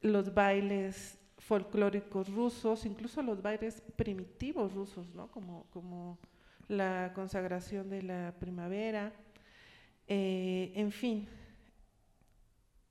los 0.00 0.34
bailes 0.34 1.18
folclóricos 1.38 2.28
rusos, 2.28 2.84
incluso 2.86 3.22
los 3.22 3.40
bailes 3.40 3.80
primitivos 3.96 4.72
rusos, 4.74 5.14
¿no? 5.14 5.28
como, 5.28 5.66
como 5.70 6.18
la 6.68 7.12
consagración 7.14 7.88
de 7.88 8.02
la 8.02 8.34
primavera, 8.38 9.12
eh, 10.06 10.72
en 10.74 10.92
fin. 10.92 11.28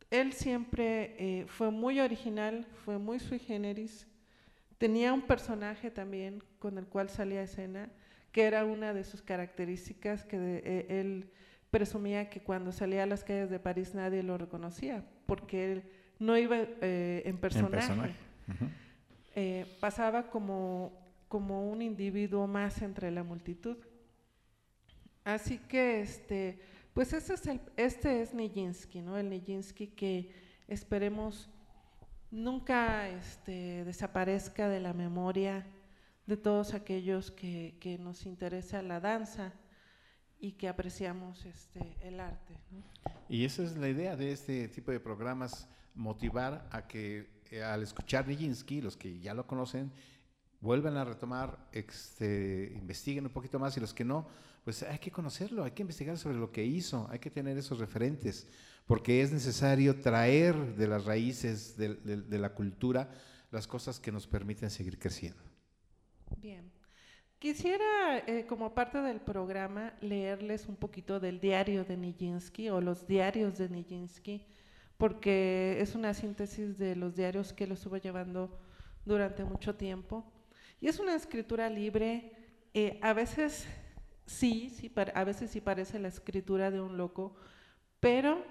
Él 0.09 0.33
siempre 0.33 1.15
eh, 1.19 1.45
fue 1.47 1.69
muy 1.69 1.99
original, 1.99 2.65
fue 2.83 2.97
muy 2.97 3.19
sui 3.19 3.39
generis, 3.39 4.07
tenía 4.79 5.13
un 5.13 5.21
personaje 5.21 5.91
también 5.91 6.43
con 6.57 6.79
el 6.79 6.87
cual 6.87 7.09
salía 7.09 7.41
a 7.41 7.43
escena, 7.43 7.91
que 8.31 8.45
era 8.45 8.65
una 8.65 8.95
de 8.95 9.03
sus 9.03 9.21
características, 9.21 10.25
que 10.25 10.37
eh, 10.65 10.87
él 10.89 11.29
presumía 11.69 12.31
que 12.31 12.41
cuando 12.41 12.71
salía 12.71 13.03
a 13.03 13.05
las 13.05 13.23
calles 13.23 13.51
de 13.51 13.59
París 13.59 13.93
nadie 13.93 14.23
lo 14.23 14.39
reconocía, 14.39 15.05
porque 15.27 15.71
él 15.71 15.83
no 16.17 16.35
iba 16.35 16.57
en 16.81 17.37
personaje. 17.37 18.15
pasaba 19.79 20.31
como 20.31 20.99
como 21.29 21.69
un 21.69 21.81
individuo 21.81 22.47
más 22.47 22.81
entre 22.81 23.11
la 23.11 23.23
multitud. 23.23 23.77
Así 25.23 25.59
que, 25.59 26.01
este, 26.01 26.59
pues 26.93 27.13
ese 27.13 27.35
es 27.35 27.47
el, 27.47 27.61
este 27.77 28.21
es 28.21 28.33
Nijinsky, 28.33 29.01
¿no? 29.01 29.15
El 29.15 29.29
Nijinsky 29.29 29.87
que 29.87 30.31
esperemos 30.67 31.49
nunca 32.31 33.09
este, 33.09 33.83
desaparezca 33.85 34.69
de 34.69 34.79
la 34.79 34.93
memoria 34.93 35.65
de 36.25 36.37
todos 36.37 36.73
aquellos 36.73 37.31
que, 37.31 37.75
que 37.79 37.97
nos 37.97 38.25
interesa 38.25 38.81
la 38.81 38.99
danza 38.99 39.53
y 40.39 40.53
que 40.53 40.67
apreciamos 40.67 41.45
este, 41.45 41.97
el 42.01 42.19
arte. 42.19 42.55
Y 43.27 43.45
esa 43.45 43.63
es 43.63 43.75
la 43.77 43.89
idea 43.89 44.15
de 44.15 44.31
este 44.31 44.67
tipo 44.67 44.91
de 44.91 44.99
programas, 44.99 45.67
motivar 45.95 46.67
a 46.71 46.87
que 46.87 47.29
eh, 47.51 47.63
al 47.63 47.83
escuchar 47.83 48.27
Nijinsky, 48.27 48.81
los 48.81 48.95
que 48.95 49.19
ya 49.19 49.33
lo 49.33 49.47
conocen, 49.47 49.91
vuelvan 50.61 50.97
a 50.97 51.03
retomar, 51.03 51.67
este, 51.71 52.73
investiguen 52.75 53.25
un 53.25 53.31
poquito 53.31 53.59
más 53.59 53.75
y 53.75 53.79
los 53.79 53.93
que 53.93 54.05
no, 54.05 54.27
pues 54.63 54.83
hay 54.83 54.99
que 54.99 55.11
conocerlo, 55.11 55.63
hay 55.63 55.71
que 55.71 55.81
investigar 55.81 56.17
sobre 56.17 56.37
lo 56.37 56.51
que 56.51 56.63
hizo, 56.63 57.07
hay 57.09 57.19
que 57.19 57.29
tener 57.29 57.57
esos 57.57 57.79
referentes, 57.79 58.47
porque 58.85 59.21
es 59.21 59.31
necesario 59.31 59.99
traer 59.99 60.75
de 60.75 60.87
las 60.87 61.05
raíces 61.05 61.77
de, 61.77 62.39
la 62.39 62.53
cultura 62.53 63.09
las 63.51 63.67
cosas 63.67 63.99
que 63.99 64.11
nos 64.11 64.27
permiten 64.27 64.69
seguir 64.69 64.99
creciendo. 64.99 65.41
Bien. 66.37 66.71
Quisiera, 67.39 68.17
eh, 68.27 68.45
como 68.47 68.73
parte 68.73 69.01
del 69.01 69.21
programa, 69.21 69.93
leerles 70.01 70.67
un 70.67 70.75
poquito 70.75 71.19
del 71.19 71.39
diario 71.39 71.85
de 71.85 71.95
Nijinsky 71.95 72.69
o 72.69 72.81
los 72.81 73.07
diarios 73.07 73.57
de 73.57 73.69
Nijinsky, 73.69 74.45
porque 74.97 75.77
es 75.79 75.95
una 75.95 76.13
síntesis 76.13 76.77
de 76.77 76.97
los 76.97 77.15
diarios 77.15 77.53
que 77.53 77.65
lo 77.65 77.75
estuvo 77.75 77.95
llevando 77.95 78.59
durante 79.05 79.45
mucho 79.45 79.75
tiempo. 79.75 80.29
Y 80.81 80.87
es 80.87 80.99
una 80.99 81.15
escritura 81.15 81.69
libre, 81.69 82.33
eh, 82.73 82.99
a 83.01 83.13
veces 83.13 83.65
sí, 84.29 84.69
sí, 84.69 84.91
a 85.15 85.23
veces 85.23 85.49
sí 85.49 85.59
parece 85.59 85.97
la 85.99 86.07
escritura 86.07 86.69
de 86.69 86.79
un 86.79 86.97
loco, 86.97 87.33
pero 87.99 88.45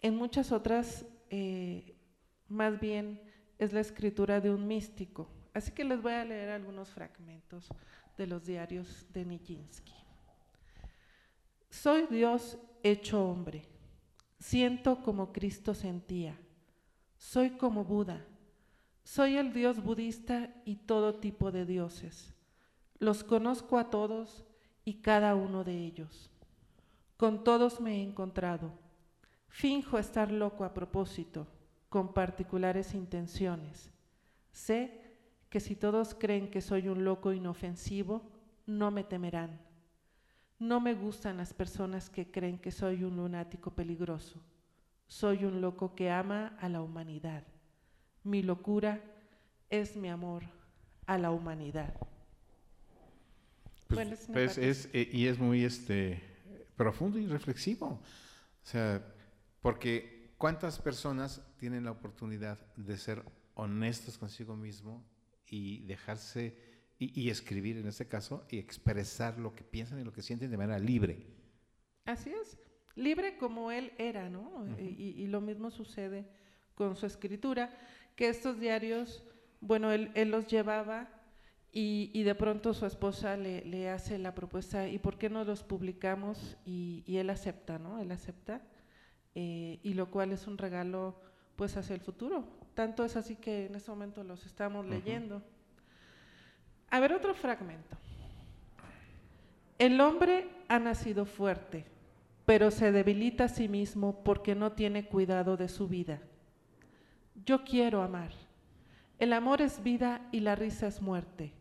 en 0.00 0.16
muchas 0.16 0.52
otras 0.52 1.04
eh, 1.30 1.96
más 2.48 2.78
bien 2.80 3.20
es 3.58 3.72
la 3.72 3.80
escritura 3.80 4.40
de 4.40 4.50
un 4.50 4.66
místico. 4.66 5.28
Así 5.52 5.72
que 5.72 5.84
les 5.84 6.00
voy 6.00 6.12
a 6.12 6.24
leer 6.24 6.50
algunos 6.50 6.90
fragmentos 6.90 7.68
de 8.16 8.26
los 8.26 8.44
diarios 8.44 9.06
de 9.12 9.24
Nijinsky. 9.24 9.94
Soy 11.68 12.06
Dios 12.08 12.58
hecho 12.82 13.24
hombre. 13.24 13.62
Siento 14.38 15.02
como 15.02 15.32
Cristo 15.32 15.74
sentía. 15.74 16.38
Soy 17.16 17.50
como 17.50 17.84
Buda. 17.84 18.24
Soy 19.02 19.36
el 19.36 19.52
Dios 19.52 19.82
budista 19.82 20.54
y 20.64 20.76
todo 20.76 21.16
tipo 21.16 21.50
de 21.50 21.66
dioses. 21.66 22.32
Los 22.98 23.24
conozco 23.24 23.78
a 23.78 23.90
todos 23.90 24.44
y 24.84 25.02
cada 25.02 25.34
uno 25.34 25.64
de 25.64 25.76
ellos. 25.76 26.30
Con 27.16 27.44
todos 27.44 27.80
me 27.80 27.96
he 27.96 28.02
encontrado. 28.02 28.72
Finjo 29.48 29.98
estar 29.98 30.30
loco 30.30 30.64
a 30.64 30.72
propósito, 30.72 31.46
con 31.88 32.14
particulares 32.14 32.94
intenciones. 32.94 33.90
Sé 34.52 35.00
que 35.50 35.60
si 35.60 35.74
todos 35.74 36.14
creen 36.14 36.50
que 36.50 36.60
soy 36.60 36.88
un 36.88 37.04
loco 37.04 37.32
inofensivo, 37.32 38.22
no 38.66 38.90
me 38.90 39.04
temerán. 39.04 39.60
No 40.58 40.80
me 40.80 40.94
gustan 40.94 41.38
las 41.38 41.52
personas 41.52 42.08
que 42.08 42.30
creen 42.30 42.58
que 42.58 42.70
soy 42.70 43.02
un 43.02 43.16
lunático 43.16 43.70
peligroso. 43.72 44.40
Soy 45.08 45.44
un 45.44 45.60
loco 45.60 45.94
que 45.94 46.10
ama 46.10 46.56
a 46.60 46.68
la 46.68 46.82
humanidad. 46.82 47.42
Mi 48.22 48.42
locura 48.42 49.00
es 49.68 49.96
mi 49.96 50.08
amor 50.08 50.44
a 51.06 51.18
la 51.18 51.32
humanidad. 51.32 51.94
Pues, 53.90 54.28
pues 54.32 54.58
es, 54.58 54.88
eh, 54.92 55.08
y 55.12 55.26
es 55.26 55.38
muy 55.38 55.64
este, 55.64 56.22
profundo 56.76 57.18
y 57.18 57.26
reflexivo. 57.26 57.86
O 57.86 58.66
sea, 58.66 59.04
porque 59.60 60.32
¿cuántas 60.38 60.78
personas 60.78 61.42
tienen 61.58 61.84
la 61.84 61.90
oportunidad 61.90 62.58
de 62.76 62.96
ser 62.96 63.22
honestos 63.54 64.16
consigo 64.16 64.56
mismo 64.56 65.04
y 65.46 65.82
dejarse, 65.86 66.56
y, 66.98 67.30
escribir 67.30 67.76
en 67.78 67.88
este 67.88 68.06
caso, 68.06 68.46
y 68.50 68.58
expresar 68.58 69.38
lo 69.38 69.54
que 69.54 69.64
piensan 69.64 70.00
y 70.00 70.04
lo 70.04 70.12
que 70.12 70.22
sienten 70.22 70.50
de 70.50 70.56
manera 70.56 70.78
libre? 70.78 71.26
Así 72.04 72.30
es, 72.30 72.58
libre 72.94 73.36
como 73.36 73.70
él 73.70 73.92
era, 73.98 74.28
¿no? 74.28 74.66
y 74.78 75.26
lo 75.26 75.40
mismo 75.40 75.70
sucede 75.70 76.26
con 76.80 76.96
su 76.96 77.04
escritura 77.04 77.70
que 78.16 78.28
estos 78.28 78.58
diarios, 78.58 79.22
bueno, 79.60 79.92
él, 79.92 80.12
los 80.30 80.46
llevaba 80.46 81.10
y, 81.72 82.22
de 82.24 82.34
pronto 82.34 82.74
su 82.74 82.84
esposa 82.84 83.36
le, 83.36 83.90
hace 83.90 84.18
la 84.18 84.34
propuesta, 84.34 84.88
¿y 84.88 84.98
por 84.98 85.18
qué 85.18 85.30
no 85.30 85.44
los 85.44 85.62
publicamos? 85.62 86.56
Y, 86.64 87.04
él 87.06 87.30
acepta, 87.30 87.78
¿no? 87.78 88.00
Él 88.00 88.10
acepta, 88.10 88.60
eh, 89.34 89.78
y 89.82 89.94
lo 89.94 90.10
cual 90.10 90.32
es 90.32 90.46
un 90.46 90.58
regalo 90.58 91.20
pues 91.54 91.76
hacia 91.76 91.94
el 91.94 92.00
futuro. 92.00 92.44
Tanto 92.74 93.04
es 93.04 93.16
así 93.16 93.36
que 93.36 93.66
en 93.66 93.74
este 93.76 93.90
momento 93.90 94.24
los 94.24 94.44
estamos 94.46 94.86
leyendo. 94.86 95.42
A 96.88 96.98
ver, 96.98 97.12
otro 97.12 97.34
fragmento. 97.34 97.96
El 99.78 100.00
hombre 100.00 100.48
ha 100.68 100.78
nacido 100.78 101.24
fuerte, 101.24 101.86
pero 102.46 102.70
se 102.70 102.90
debilita 102.90 103.44
a 103.44 103.48
sí 103.48 103.68
mismo 103.68 104.24
porque 104.24 104.54
no 104.54 104.72
tiene 104.72 105.06
cuidado 105.06 105.56
de 105.56 105.68
su 105.68 105.86
vida. 105.86 106.20
Yo 107.46 107.62
quiero 107.62 108.02
amar. 108.02 108.32
El 109.18 109.32
amor 109.32 109.62
es 109.62 109.82
vida 109.82 110.26
y 110.32 110.40
la 110.40 110.56
risa 110.56 110.88
es 110.88 111.00
muerte. 111.00 111.52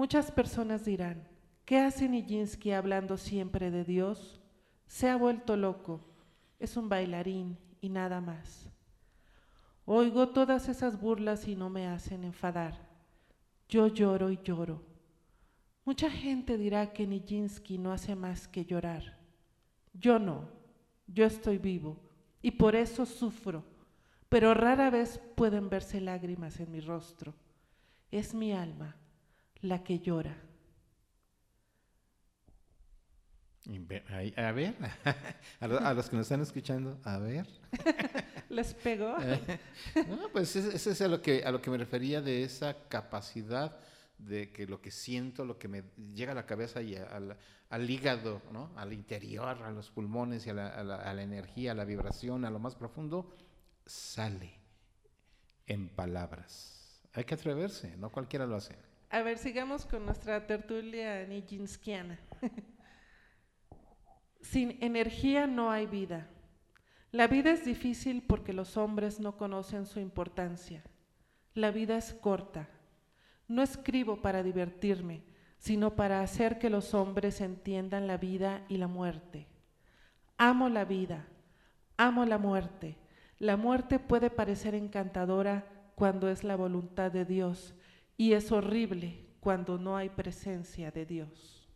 Muchas 0.00 0.32
personas 0.32 0.86
dirán, 0.86 1.28
¿qué 1.66 1.76
hace 1.76 2.08
Nijinsky 2.08 2.70
hablando 2.72 3.18
siempre 3.18 3.70
de 3.70 3.84
Dios? 3.84 4.40
Se 4.86 5.10
ha 5.10 5.16
vuelto 5.16 5.58
loco, 5.58 6.00
es 6.58 6.78
un 6.78 6.88
bailarín 6.88 7.58
y 7.82 7.90
nada 7.90 8.22
más. 8.22 8.70
Oigo 9.84 10.30
todas 10.30 10.70
esas 10.70 10.98
burlas 10.98 11.46
y 11.48 11.54
no 11.54 11.68
me 11.68 11.86
hacen 11.86 12.24
enfadar. 12.24 12.78
Yo 13.68 13.88
lloro 13.88 14.30
y 14.30 14.40
lloro. 14.42 14.82
Mucha 15.84 16.08
gente 16.08 16.56
dirá 16.56 16.94
que 16.94 17.06
Nijinsky 17.06 17.76
no 17.76 17.92
hace 17.92 18.16
más 18.16 18.48
que 18.48 18.64
llorar. 18.64 19.18
Yo 19.92 20.18
no, 20.18 20.48
yo 21.08 21.26
estoy 21.26 21.58
vivo 21.58 21.98
y 22.40 22.52
por 22.52 22.74
eso 22.74 23.04
sufro 23.04 23.64
pero 24.30 24.54
rara 24.54 24.88
vez 24.88 25.20
pueden 25.34 25.68
verse 25.68 26.00
lágrimas 26.00 26.58
en 26.58 26.70
mi 26.70 26.80
rostro. 26.80 27.34
Es 28.10 28.32
mi 28.32 28.54
alma 28.54 28.96
la 29.62 29.82
que 29.82 29.98
llora. 29.98 30.36
A 34.36 34.52
ver, 34.52 34.74
a 35.60 35.94
los 35.94 36.08
que 36.08 36.16
nos 36.16 36.24
están 36.24 36.40
escuchando, 36.40 36.98
a 37.04 37.18
ver. 37.18 37.46
¿Les 38.48 38.74
pegó? 38.74 39.16
no, 40.08 40.28
pues 40.32 40.56
eso 40.56 40.90
es 40.90 41.00
a 41.00 41.08
lo, 41.08 41.22
que, 41.22 41.44
a 41.44 41.52
lo 41.52 41.62
que 41.62 41.70
me 41.70 41.76
refería 41.76 42.20
de 42.20 42.42
esa 42.42 42.88
capacidad 42.88 43.78
de 44.18 44.50
que 44.50 44.66
lo 44.66 44.80
que 44.80 44.90
siento, 44.90 45.44
lo 45.44 45.58
que 45.58 45.68
me 45.68 45.84
llega 46.14 46.32
a 46.32 46.34
la 46.34 46.46
cabeza 46.46 46.82
y 46.82 46.96
al, 46.96 47.90
hígado, 47.90 48.42
¿no? 48.50 48.70
al 48.76 48.92
interior, 48.92 49.62
a 49.62 49.70
los 49.70 49.90
pulmones 49.90 50.46
y 50.46 50.50
a 50.50 50.54
la, 50.54 50.68
a 50.68 51.14
la 51.14 51.22
energía, 51.22 51.72
a 51.72 51.74
la 51.74 51.84
vibración, 51.84 52.44
a 52.44 52.50
lo 52.50 52.58
más 52.58 52.74
profundo, 52.74 53.32
sale 53.86 54.58
en 55.66 55.88
palabras. 55.88 57.00
Hay 57.12 57.24
que 57.24 57.34
atreverse, 57.34 57.96
no 57.96 58.10
cualquiera 58.10 58.46
lo 58.46 58.56
hace. 58.56 58.89
A 59.12 59.22
ver, 59.22 59.38
sigamos 59.38 59.84
con 59.84 60.06
nuestra 60.06 60.46
tertulia 60.46 61.26
nijinskiana. 61.26 62.16
Sin 64.40 64.78
energía 64.80 65.48
no 65.48 65.72
hay 65.72 65.86
vida. 65.86 66.28
La 67.10 67.26
vida 67.26 67.50
es 67.50 67.64
difícil 67.64 68.22
porque 68.22 68.52
los 68.52 68.76
hombres 68.76 69.18
no 69.18 69.36
conocen 69.36 69.86
su 69.86 69.98
importancia. 69.98 70.84
La 71.54 71.72
vida 71.72 71.96
es 71.96 72.14
corta. 72.14 72.68
No 73.48 73.62
escribo 73.62 74.22
para 74.22 74.44
divertirme, 74.44 75.24
sino 75.58 75.96
para 75.96 76.20
hacer 76.20 76.60
que 76.60 76.70
los 76.70 76.94
hombres 76.94 77.40
entiendan 77.40 78.06
la 78.06 78.16
vida 78.16 78.64
y 78.68 78.76
la 78.76 78.86
muerte. 78.86 79.48
Amo 80.38 80.68
la 80.68 80.84
vida, 80.84 81.26
amo 81.96 82.24
la 82.26 82.38
muerte. 82.38 82.96
La 83.40 83.56
muerte 83.56 83.98
puede 83.98 84.30
parecer 84.30 84.76
encantadora 84.76 85.66
cuando 85.96 86.30
es 86.30 86.44
la 86.44 86.54
voluntad 86.54 87.10
de 87.10 87.24
Dios 87.24 87.74
y 88.20 88.34
es 88.34 88.52
horrible 88.52 89.14
cuando 89.40 89.78
no 89.78 89.96
hay 89.96 90.10
presencia 90.10 90.90
de 90.90 91.06
Dios. 91.06 91.66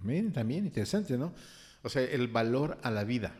Miren, 0.00 0.32
también 0.32 0.64
interesante, 0.64 1.18
¿no? 1.18 1.34
O 1.82 1.90
sea, 1.90 2.00
el 2.02 2.26
valor 2.28 2.78
a 2.82 2.90
la 2.90 3.04
vida 3.04 3.34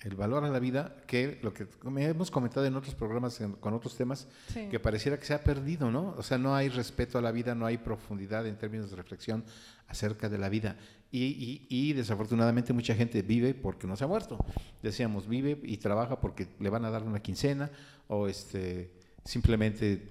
el 0.00 0.14
valor 0.14 0.44
a 0.44 0.48
la 0.48 0.60
vida, 0.60 0.94
que 1.06 1.40
lo 1.42 1.52
que 1.52 1.66
hemos 1.84 2.30
comentado 2.30 2.64
en 2.64 2.76
otros 2.76 2.94
programas 2.94 3.40
con 3.58 3.74
otros 3.74 3.96
temas, 3.96 4.28
que 4.70 4.78
pareciera 4.78 5.18
que 5.18 5.24
se 5.24 5.34
ha 5.34 5.42
perdido, 5.42 5.90
¿no? 5.90 6.14
O 6.16 6.22
sea, 6.22 6.38
no 6.38 6.54
hay 6.54 6.68
respeto 6.68 7.18
a 7.18 7.22
la 7.22 7.32
vida, 7.32 7.54
no 7.56 7.66
hay 7.66 7.78
profundidad 7.78 8.46
en 8.46 8.56
términos 8.56 8.90
de 8.90 8.96
reflexión 8.96 9.44
acerca 9.88 10.28
de 10.28 10.38
la 10.38 10.48
vida. 10.48 10.76
Y, 11.10 11.66
y, 11.68 11.92
desafortunadamente 11.94 12.72
mucha 12.72 12.94
gente 12.94 13.22
vive 13.22 13.54
porque 13.54 13.86
no 13.86 13.96
se 13.96 14.04
ha 14.04 14.06
muerto. 14.06 14.38
Decíamos, 14.82 15.26
vive 15.26 15.58
y 15.64 15.78
trabaja 15.78 16.20
porque 16.20 16.46
le 16.60 16.70
van 16.70 16.84
a 16.84 16.90
dar 16.90 17.02
una 17.02 17.20
quincena 17.20 17.70
o 18.06 18.28
este 18.28 18.92
simplemente 19.28 20.08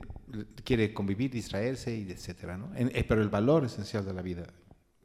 quiere 0.63 0.93
convivir, 0.93 1.31
distraerse, 1.31 1.95
y 1.95 2.11
etcétera, 2.11 2.55
¿no? 2.55 2.71
Eh, 2.75 3.03
pero 3.07 3.21
el 3.21 3.29
valor 3.29 3.65
esencial 3.65 4.05
de 4.05 4.13
la 4.13 4.21
vida 4.21 4.45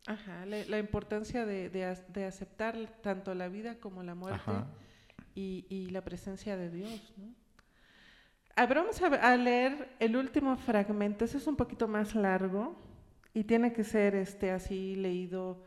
Ajá, 0.07 0.45
la, 0.47 0.79
importancia 0.79 1.47
de, 1.47 1.71
de, 1.71 2.25
aceptar 2.25 2.77
tanto 3.03 3.35
la 3.35 3.49
vida 3.49 3.79
como 3.79 4.03
la 4.03 4.17
muerte 4.17 4.51
y, 5.35 5.65
y, 5.69 5.91
la 5.91 6.03
presencia 6.03 6.57
de 6.57 6.71
Dios. 6.71 7.15
¿no? 7.17 7.33
A 8.57 8.67
ver, 8.67 8.79
vamos 8.79 9.01
a, 9.01 9.37
leer 9.37 9.95
el 10.01 10.17
último 10.17 10.57
fragmento, 10.57 11.25
ese 11.25 11.39
es 11.39 11.47
un 11.47 11.55
poquito 11.55 11.87
más 11.87 12.17
largo 12.17 12.77
y 13.33 13.45
tiene 13.45 13.73
que 13.73 13.85
ser 13.85 14.17
este, 14.17 14.51
así 14.51 14.97
leído 14.97 15.65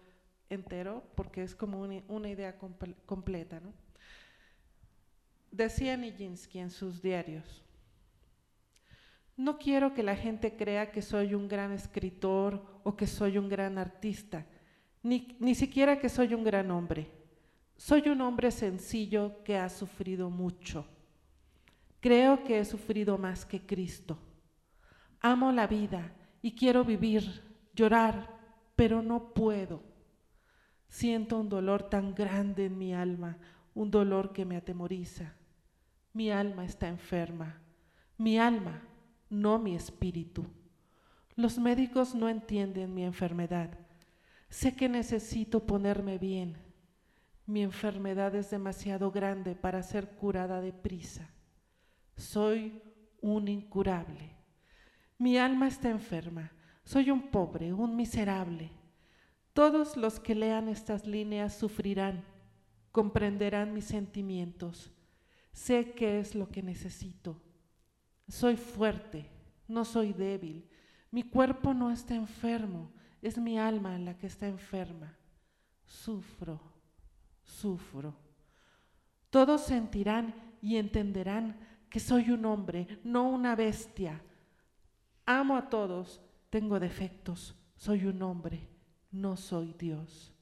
entero 0.50 1.04
porque 1.16 1.42
es 1.42 1.56
como 1.56 1.80
una, 1.80 2.04
una 2.10 2.30
idea 2.30 2.58
completa. 3.06 3.62
¿no? 3.62 3.74
Decía 5.50 5.96
Nijinsky 5.96 6.60
en 6.60 6.72
sus 6.72 7.02
diarios, 7.02 7.65
no 9.38 9.58
quiero 9.58 9.94
que 9.94 10.04
la 10.04 10.16
gente 10.16 10.56
crea 10.56 10.92
que 10.92 11.02
soy 11.02 11.34
un 11.34 11.48
gran 11.48 11.72
escritor 11.72 12.64
o 12.84 12.96
que 12.96 13.08
soy 13.08 13.38
un 13.38 13.50
gran 13.50 13.78
artista, 13.78 14.46
ni, 15.04 15.36
ni, 15.40 15.54
siquiera 15.56 16.00
que 16.00 16.10
soy 16.10 16.34
un 16.34 16.44
gran 16.44 16.72
hombre. 16.72 17.12
Soy 17.78 18.08
un 18.08 18.22
hombre 18.22 18.50
sencillo 18.52 19.44
que 19.44 19.58
ha 19.58 19.70
sufrido 19.70 20.30
mucho. 20.30 20.88
Creo 22.00 22.44
que 22.44 22.60
he 22.60 22.66
sufrido 22.66 23.18
más 23.18 23.46
que 23.46 23.66
Cristo. 23.66 24.18
Amo 25.20 25.52
la 25.52 25.68
vida 25.68 26.14
y 26.42 26.54
quiero 26.54 26.86
vivir, 26.86 27.44
llorar, 27.76 28.30
pero 28.76 29.02
no 29.02 29.34
puedo. 29.34 29.84
Siento 30.88 31.38
un 31.38 31.50
dolor 31.50 31.90
tan 31.90 32.16
grande 32.16 32.66
en 32.66 32.78
mi 32.78 32.94
alma, 32.94 33.38
un 33.74 33.92
dolor 33.92 34.32
que 34.32 34.46
me 34.46 34.56
atemoriza. 34.56 35.34
Mi 36.14 36.32
alma 36.32 36.64
está 36.64 36.88
enferma. 36.88 37.60
Mi 38.18 38.40
alma 38.40 38.82
no 39.30 39.60
mi 39.60 39.76
espíritu. 39.76 40.46
Los 41.36 41.58
médicos 41.58 42.16
no 42.16 42.30
entienden 42.30 42.94
mi 42.94 43.04
enfermedad. 43.04 43.78
Sé 44.50 44.76
que 44.76 44.88
necesito 44.88 45.66
ponerme 45.66 46.18
bien. 46.18 46.58
Mi 47.46 47.62
enfermedad 47.62 48.34
es 48.36 48.50
demasiado 48.50 49.12
grande 49.12 49.56
para 49.56 49.84
ser 49.84 50.12
curada 50.12 50.62
deprisa. 50.62 51.30
Soy 52.16 52.82
un 53.22 53.48
incurable. 53.48 54.36
Mi 55.18 55.38
alma 55.38 55.68
está 55.68 55.90
enferma. 55.90 56.52
Soy 56.84 57.12
un 57.12 57.30
pobre, 57.32 57.74
un 57.74 57.96
miserable. 57.96 58.72
Todos 59.54 59.98
los 59.98 60.20
que 60.20 60.36
lean 60.36 60.70
estas 60.70 61.08
líneas 61.08 61.56
sufrirán, 61.56 62.24
comprenderán 62.92 63.74
mis 63.74 63.86
sentimientos. 63.86 64.92
Sé 65.52 65.94
qué 65.94 66.20
es 66.20 66.36
lo 66.36 66.50
que 66.50 66.62
necesito. 66.62 67.42
Soy 68.28 68.58
fuerte, 68.58 69.30
no 69.68 69.86
soy 69.86 70.14
débil. 70.14 70.68
Mi 71.12 71.24
cuerpo 71.24 71.74
no 71.74 71.92
está 71.92 72.16
enfermo, 72.16 72.92
es 73.22 73.38
mi 73.38 73.58
alma 73.58 73.98
la 73.98 74.18
que 74.18 74.28
está 74.28 74.48
enferma. 74.48 75.16
Sufro, 75.86 76.60
sufro. 77.44 78.16
Todos 79.30 79.66
sentirán 79.66 80.34
y 80.62 80.78
entenderán 80.78 81.58
que 81.90 82.00
soy 82.00 82.32
un 82.32 82.46
hombre, 82.46 83.00
no 83.04 83.30
una 83.30 83.56
bestia. 83.56 84.22
Amo 85.26 85.56
a 85.56 85.70
todos, 85.70 86.22
tengo 86.50 86.80
defectos, 86.80 87.56
soy 87.76 88.06
un 88.06 88.22
hombre, 88.22 88.68
no 89.12 89.38
soy 89.38 89.74
Dios. 89.78 90.34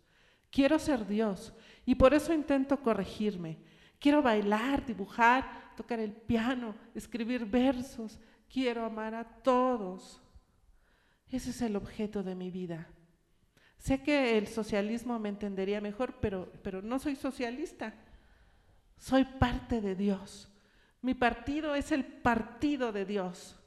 Quiero 0.50 0.78
ser 0.80 1.06
Dios 1.08 1.54
y 1.86 1.96
por 1.96 2.14
eso 2.14 2.34
intento 2.34 2.80
corregirme. 2.80 3.58
Quiero 4.00 4.22
bailar, 4.22 4.86
dibujar, 4.86 5.63
tocar 5.76 6.00
el 6.00 6.12
piano, 6.12 6.76
escribir 6.94 7.46
versos, 7.46 8.20
quiero 8.50 8.86
amar 8.86 9.16
a 9.16 9.24
todos. 9.24 10.22
Ese 11.30 11.50
es 11.50 11.62
el 11.62 11.76
objeto 11.76 12.24
de 12.24 12.36
mi 12.36 12.52
vida. 12.52 12.88
Sé 13.78 14.02
que 14.02 14.38
el 14.38 14.48
socialismo 14.48 15.20
me 15.20 15.30
entendería 15.30 15.82
mejor, 15.82 16.20
pero, 16.22 16.52
pero 16.64 16.82
no 16.82 17.00
soy 17.00 17.16
socialista. 17.16 17.94
Soy 18.98 19.26
parte 19.26 19.82
de 19.82 19.96
Dios. 19.96 20.50
Mi 21.02 21.14
partido 21.14 21.76
es 21.76 21.92
el 21.92 22.06
partido 22.06 22.94
de 22.94 23.06
Dios. 23.06 23.60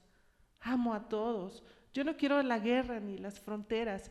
Amo 0.60 0.94
a 0.94 1.08
todos. 1.08 1.62
Yo 1.92 2.02
no 2.02 2.16
quiero 2.16 2.42
la 2.42 2.58
guerra 2.58 2.98
ni 2.98 3.18
las 3.18 3.38
fronteras. 3.38 4.10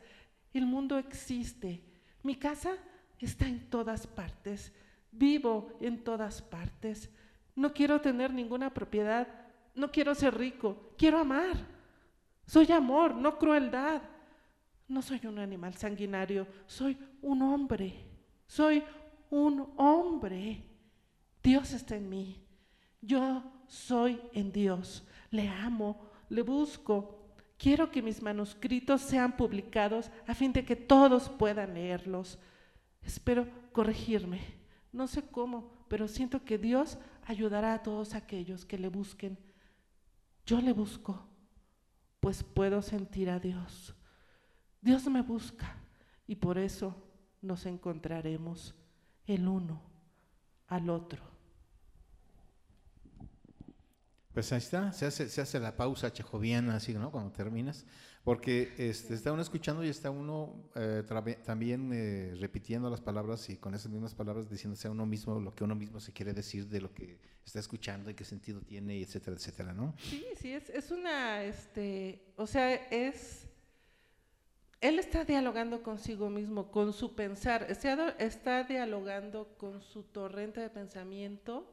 El 0.54 0.68
mundo 0.68 0.98
existe. 0.98 1.84
Mi 2.22 2.36
casa 2.36 2.78
está 3.20 3.48
en 3.48 3.70
todas 3.70 4.06
partes. 4.06 4.72
Vivo 5.12 5.76
en 5.82 6.04
todas 6.04 6.42
partes. 6.42 7.10
No 7.56 7.74
quiero 7.74 8.02
tener 8.02 8.34
ninguna 8.34 8.74
propiedad, 8.74 9.28
no 9.74 9.92
quiero 9.92 10.14
ser 10.14 10.38
rico, 10.38 10.94
quiero 10.98 11.20
amar. 11.20 11.56
Soy 12.46 12.72
amor, 12.72 13.16
no 13.16 13.38
crueldad. 13.38 14.02
No 14.88 15.02
soy 15.02 15.20
un 15.26 15.40
animal 15.40 15.74
sanguinario, 15.76 16.48
soy 16.68 16.98
un 17.22 17.42
hombre. 17.42 18.06
Soy 18.46 18.84
un 19.30 19.74
hombre. 19.78 20.64
Dios 21.42 21.72
está 21.74 21.96
en 21.96 22.10
mí. 22.10 22.46
Yo 23.02 23.44
soy 23.68 24.22
en 24.34 24.52
Dios. 24.52 25.04
Le 25.32 25.48
amo, 25.48 26.12
le 26.30 26.42
busco. 26.44 27.20
Quiero 27.58 27.90
que 27.90 28.02
mis 28.02 28.22
manuscritos 28.22 29.02
sean 29.02 29.36
publicados 29.36 30.12
a 30.28 30.36
fin 30.36 30.54
de 30.54 30.66
que 30.66 30.76
todos 30.76 31.30
puedan 31.30 31.74
leerlos. 31.74 32.38
Espero 33.02 33.48
corregirme. 33.72 34.42
No 34.92 35.08
sé 35.08 35.24
cómo, 35.24 35.86
pero 35.88 36.08
siento 36.08 36.44
que 36.44 36.58
Dios 36.58 36.98
ayudará 37.26 37.74
a 37.74 37.84
todos 37.84 38.16
aquellos 38.16 38.66
que 38.66 38.78
le 38.78 38.88
busquen. 38.88 39.38
Yo 40.46 40.62
le 40.62 40.74
busco, 40.74 41.28
pues 42.20 42.44
puedo 42.44 42.82
sentir 42.82 43.30
a 43.30 43.40
Dios. 43.40 43.96
Dios 44.82 45.06
me 45.08 45.22
busca 45.22 45.76
y 46.28 46.36
por 46.36 46.58
eso 46.58 46.96
nos 47.42 47.66
encontraremos 47.66 48.76
el 49.26 49.48
uno 49.48 49.82
al 50.68 50.90
otro. 50.90 51.24
Pues 54.34 54.52
ahí 54.52 54.58
está, 54.58 54.92
se 54.92 55.06
hace, 55.06 55.30
se 55.30 55.42
hace 55.42 55.60
la 55.60 55.78
pausa 55.78 56.12
chejoviana, 56.12 56.76
así, 56.76 56.94
¿no? 56.94 57.10
Cuando 57.10 57.32
terminas. 57.32 57.86
Porque 58.26 58.74
este, 58.80 59.14
está 59.14 59.32
uno 59.32 59.44
escuchando 59.44 59.86
y 59.86 59.90
está 59.90 60.10
uno 60.10 60.56
eh, 60.74 61.04
también 61.46 61.92
eh, 61.94 62.34
repitiendo 62.40 62.90
las 62.90 63.00
palabras 63.00 63.48
y 63.52 63.58
con 63.58 63.76
esas 63.76 63.92
mismas 63.92 64.16
palabras 64.16 64.50
diciéndose 64.50 64.88
a 64.88 64.92
uno 64.92 65.06
mismo 65.06 65.40
lo 65.40 65.54
que 65.54 65.64
uno 65.64 65.76
mismo 65.76 66.00
se 66.00 66.12
quiere 66.12 66.34
decir 66.34 66.68
de 66.68 66.82
lo 66.82 66.92
que 66.92 67.20
está 67.46 67.60
escuchando 67.60 68.10
y 68.10 68.16
qué 68.16 68.26
sentido 68.26 68.62
tiene, 68.62 69.00
etcétera, 69.00 69.38
etcétera, 69.38 69.74
¿no? 69.74 69.94
Sí, 70.00 70.26
sí, 70.42 70.52
es, 70.52 70.72
es 70.72 70.90
una, 70.90 71.44
este, 71.44 72.20
o 72.36 72.48
sea, 72.48 72.74
es, 72.74 73.48
él 74.82 74.98
está 74.98 75.24
dialogando 75.24 75.84
consigo 75.84 76.32
mismo, 76.32 76.72
con 76.72 76.94
su 76.94 77.14
pensar, 77.14 77.68
está, 77.70 78.10
está 78.18 78.64
dialogando 78.64 79.56
con 79.60 79.84
su 79.84 80.02
torrente 80.02 80.62
de 80.62 80.72
pensamiento 80.72 81.72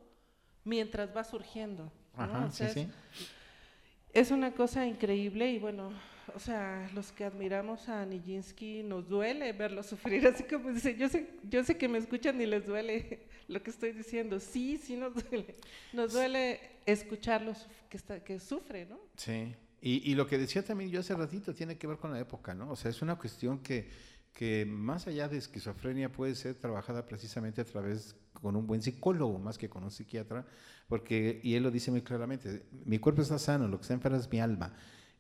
mientras 0.65 1.17
va 1.17 1.25
surgiendo. 1.25 1.91
Ajá, 2.15 2.51
sí, 2.51 2.67
sí. 2.75 2.89
Es 4.13 4.31
una 4.31 4.53
cosa 4.53 4.87
increíble 4.87 5.51
y 5.51 5.59
bueno, 5.59 5.93
o 6.35 6.39
sea, 6.39 6.91
los 6.95 7.13
que 7.13 7.25
admiramos 7.25 7.89
a 7.89 8.05
Nijinsky 8.07 8.83
nos 8.83 9.09
duele 9.09 9.53
verlo 9.53 9.83
sufrir, 9.83 10.27
así 10.29 10.45
como 10.45 10.71
dice, 10.71 10.97
yo 10.97 11.09
sé, 11.09 11.29
yo 11.49 11.65
sé 11.65 11.77
que 11.77 11.89
me 11.89 11.99
escuchan 11.99 12.41
y 12.41 12.47
les 12.47 12.67
duele 12.67 13.27
lo 13.49 13.63
que 13.63 13.71
estoy 13.71 13.93
diciendo. 13.93 14.41
Sí, 14.41 14.79
sí 14.79 14.97
nos 14.97 15.15
duele. 15.15 15.57
Nos 15.93 16.13
duele 16.13 16.61
escucharlo 16.87 17.55
que, 17.89 17.97
está, 17.97 18.23
que 18.23 18.39
sufre, 18.41 18.87
¿no? 18.87 18.99
Sí. 19.17 19.55
Y, 19.81 20.11
y, 20.11 20.15
lo 20.15 20.29
que 20.29 20.39
decía 20.39 20.65
también 20.65 20.91
yo 20.91 21.01
hace 21.01 21.13
ratito 21.15 21.53
tiene 21.55 21.77
que 21.77 21.89
ver 21.89 21.97
con 21.97 22.13
la 22.13 22.21
época, 22.21 22.55
¿no? 22.55 22.71
O 22.71 22.77
sea, 22.77 22.89
es 22.89 23.03
una 23.03 23.17
cuestión 23.17 23.59
que, 23.59 23.91
que 24.33 24.65
más 24.65 25.07
allá 25.07 25.29
de 25.29 25.39
esquizofrenia 25.39 26.11
puede 26.11 26.35
ser 26.37 26.55
trabajada 26.55 27.05
precisamente 27.05 27.61
a 27.61 27.65
través 27.65 28.15
con 28.33 28.57
un 28.57 28.67
buen 28.67 28.81
psicólogo 28.81 29.39
más 29.39 29.59
que 29.59 29.69
con 29.69 29.85
un 29.85 29.91
psiquiatra, 29.91 30.47
porque, 30.89 31.41
y 31.43 31.55
él 31.55 31.63
lo 31.63 31.71
dice 31.71 31.91
muy 31.91 32.03
claramente, 32.03 32.65
mi 32.85 32.99
cuerpo 32.99 33.23
está 33.23 33.39
sano, 33.39 33.69
lo 33.69 33.79
que 33.79 33.83
está 33.83 33.95
enfermo 33.95 34.19
es 34.19 34.31
mi 34.31 34.41
alma. 34.41 34.75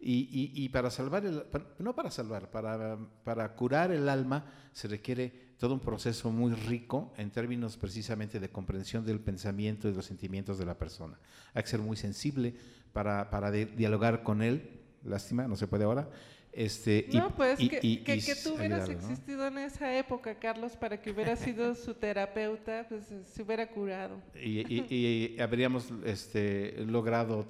Y, 0.04 0.50
y, 0.52 0.68
para 0.70 0.90
salvar, 0.90 1.24
el, 1.24 1.44
no 1.78 1.94
para 1.94 2.10
salvar, 2.10 2.50
para, 2.50 2.98
para 3.22 3.54
curar 3.54 3.92
el 3.92 4.08
alma 4.08 4.44
se 4.72 4.88
requiere 4.88 5.32
todo 5.58 5.74
un 5.74 5.80
proceso 5.80 6.32
muy 6.32 6.54
rico 6.54 7.14
en 7.16 7.30
términos 7.30 7.76
precisamente 7.76 8.40
de 8.40 8.48
comprensión 8.48 9.06
del 9.06 9.20
pensamiento 9.20 9.86
y 9.86 9.92
de 9.92 9.96
los 9.98 10.06
sentimientos 10.06 10.58
de 10.58 10.66
la 10.66 10.76
persona. 10.76 11.20
Hay 11.54 11.62
que 11.62 11.68
ser 11.68 11.78
muy 11.78 11.96
sensible 11.96 12.52
para, 12.92 13.30
para 13.30 13.52
dialogar 13.52 14.24
con 14.24 14.42
él, 14.42 14.80
lástima, 15.04 15.46
no 15.46 15.54
se 15.54 15.68
puede 15.68 15.84
ahora. 15.84 16.10
Este, 16.50 17.06
no, 17.12 17.32
pues 17.36 17.60
que, 17.60 18.02
que, 18.02 18.34
tú 18.42 18.54
hubieras 18.56 18.88
existido 18.88 19.46
en 19.46 19.58
esa 19.58 19.96
época, 19.96 20.34
Carlos, 20.34 20.72
para 20.76 21.00
que 21.00 21.12
hubiera 21.12 21.36
sido 21.36 21.76
su 21.76 21.94
terapeuta, 22.00 22.86
pues 22.88 23.04
se 23.32 23.42
hubiera 23.42 23.70
curado. 23.70 24.20
Y, 24.34 25.40
habríamos 25.40 25.92
este, 26.04 26.84
logrado 26.86 27.46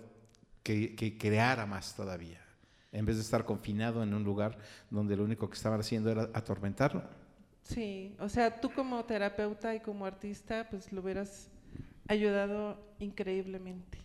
que, 0.63 0.95
que 0.95 1.17
creara 1.17 1.65
más 1.65 1.97
todavía 1.97 2.42
en 2.93 3.07
vez 3.07 3.17
de 3.17 3.23
estar 3.23 3.45
confinado 3.45 4.03
en 4.03 4.15
un 4.15 4.23
lugar 4.23 4.59
donde 4.91 5.17
lo 5.17 5.25
único 5.25 5.49
que 5.49 5.57
estaban 5.57 5.81
haciendo 5.81 6.11
era 6.11 6.29
atormentarlo. 6.35 7.03
Sí, 7.63 8.15
o 8.19 8.29
sea, 8.29 8.61
tú 8.61 8.71
como 8.71 9.03
terapeuta 9.05 9.75
y 9.75 9.81
como 9.81 10.05
artista, 10.05 10.69
pues 10.69 10.93
lo 10.93 11.01
hubieras 11.01 11.49
ayudado 12.07 12.77
increíblemente. 12.99 13.99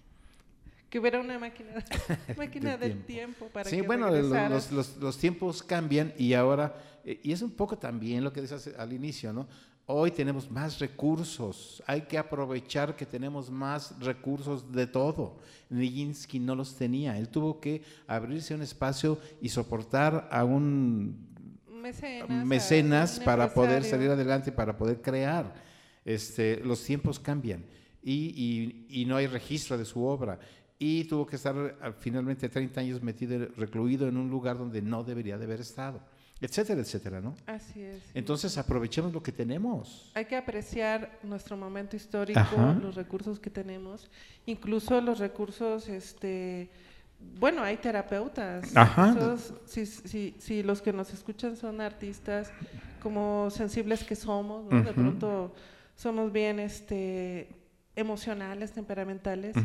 Que 0.89 1.00
hubiera 1.00 1.19
una 1.19 1.38
máquina, 1.38 1.71
máquina 2.38 2.78
del 2.78 3.04
tiempo. 3.04 3.47
para 3.47 3.69
sí, 3.69 3.82
bueno, 3.82 4.10
los, 4.10 4.71
los, 4.71 4.97
los, 4.97 5.17
tiempos 5.17 5.62
cambian 5.62 6.13
y 6.17 6.34
ahora, 6.34 6.76
eh, 7.04 7.19
y 7.23 7.34
es 7.34 7.41
un 7.41 7.52
poco 7.52 7.78
también 7.78 8.23
lo 8.23 8.32
que 8.32 8.41
dices 8.41 8.73
al 8.78 8.93
inicio, 8.93 9.34
¿no? 9.34 9.47
Hoy 9.89 10.12
tenemos 10.12 10.52
más 10.52 10.80
recursos, 10.80 11.82
hay 11.88 12.02
que 12.02 12.17
aprovechar 12.17 12.97
que 12.97 13.06
tenemos 13.06 13.50
más 13.50 13.97
recursos 14.02 14.69
de 14.69 14.86
todo. 14.86 15.39
Nijinsky 15.69 16.39
no 16.39 16.56
los 16.56 16.76
tenía, 16.76 17.17
él 17.17 17.30
tuvo 17.30 17.62
que 17.62 17.82
abrirse 18.06 18.54
un 18.54 18.62
espacio 18.62 19.17
y 19.39 19.47
soportar 19.47 20.28
a 20.30 20.43
un 20.43 21.15
mecenas, 22.43 23.17
para 23.21 23.54
poder 23.54 23.86
salir 23.86 24.10
adelante, 24.10 24.52
para 24.52 24.76
poder 24.76 25.02
crear. 25.02 25.54
Este, 26.04 26.60
los 26.65 26.84
tiempos 26.84 27.17
cambian 27.17 27.63
y, 28.04 28.34
y, 28.91 29.02
y, 29.02 29.06
no 29.06 29.15
hay 29.15 29.28
registro 29.28 29.78
de 29.78 29.86
su 29.86 30.04
obra. 30.04 30.38
Y 30.78 31.06
tuvo 31.06 31.26
que 31.26 31.38
estar 31.38 31.95
finalmente 31.97 32.50
30 32.50 32.82
años 32.82 33.02
metido, 33.02 33.47
recluido 33.56 34.10
en 34.10 34.17
un 34.17 34.30
lugar 34.30 34.58
donde 34.58 34.82
no 34.82 35.06
debería 35.06 35.38
de 35.38 35.45
haber 35.45 35.62
estado 35.62 36.02
etcétera, 36.41 36.82
etcétera, 36.82 37.21
¿no? 37.21 37.36
Así 37.45 37.82
es. 37.82 38.04
Entonces 38.13 38.58
aprovechemos 38.58 39.12
lo 39.12 39.21
que 39.21 39.32
tenemos. 39.32 40.12
Hay 40.13 40.26
que 40.26 40.36
apreciar 40.36 41.19
nuestro 41.23 41.58
momento 41.58 41.95
histórico, 41.95 42.41
los 42.82 42.95
recursos 42.95 43.39
que 43.39 43.50
tenemos, 43.50 44.10
incluso 44.45 45.02
los 45.02 45.19
recursos, 45.19 45.88
este, 45.89 46.69
bueno, 47.39 47.63
hay 47.63 47.78
terapeutas. 47.78 48.76
Ajá. 48.76 49.38
si, 49.65 49.86
si, 49.86 50.36
si, 50.38 50.63
los 50.63 50.82
que 50.82 50.93
nos 50.93 51.13
escuchan 51.13 51.58
son 51.58 51.82
artistas, 51.82 52.52
como 53.02 53.50
sensibles 53.50 54.04
que 54.04 54.15
somos, 54.15 54.71
¿no? 54.71 54.84
De 54.84 54.93
pronto 54.93 55.54
somos 55.95 56.32
bien, 56.32 56.60
este, 56.60 57.50
emocionales, 57.95 58.71
temperamentales 58.71 59.56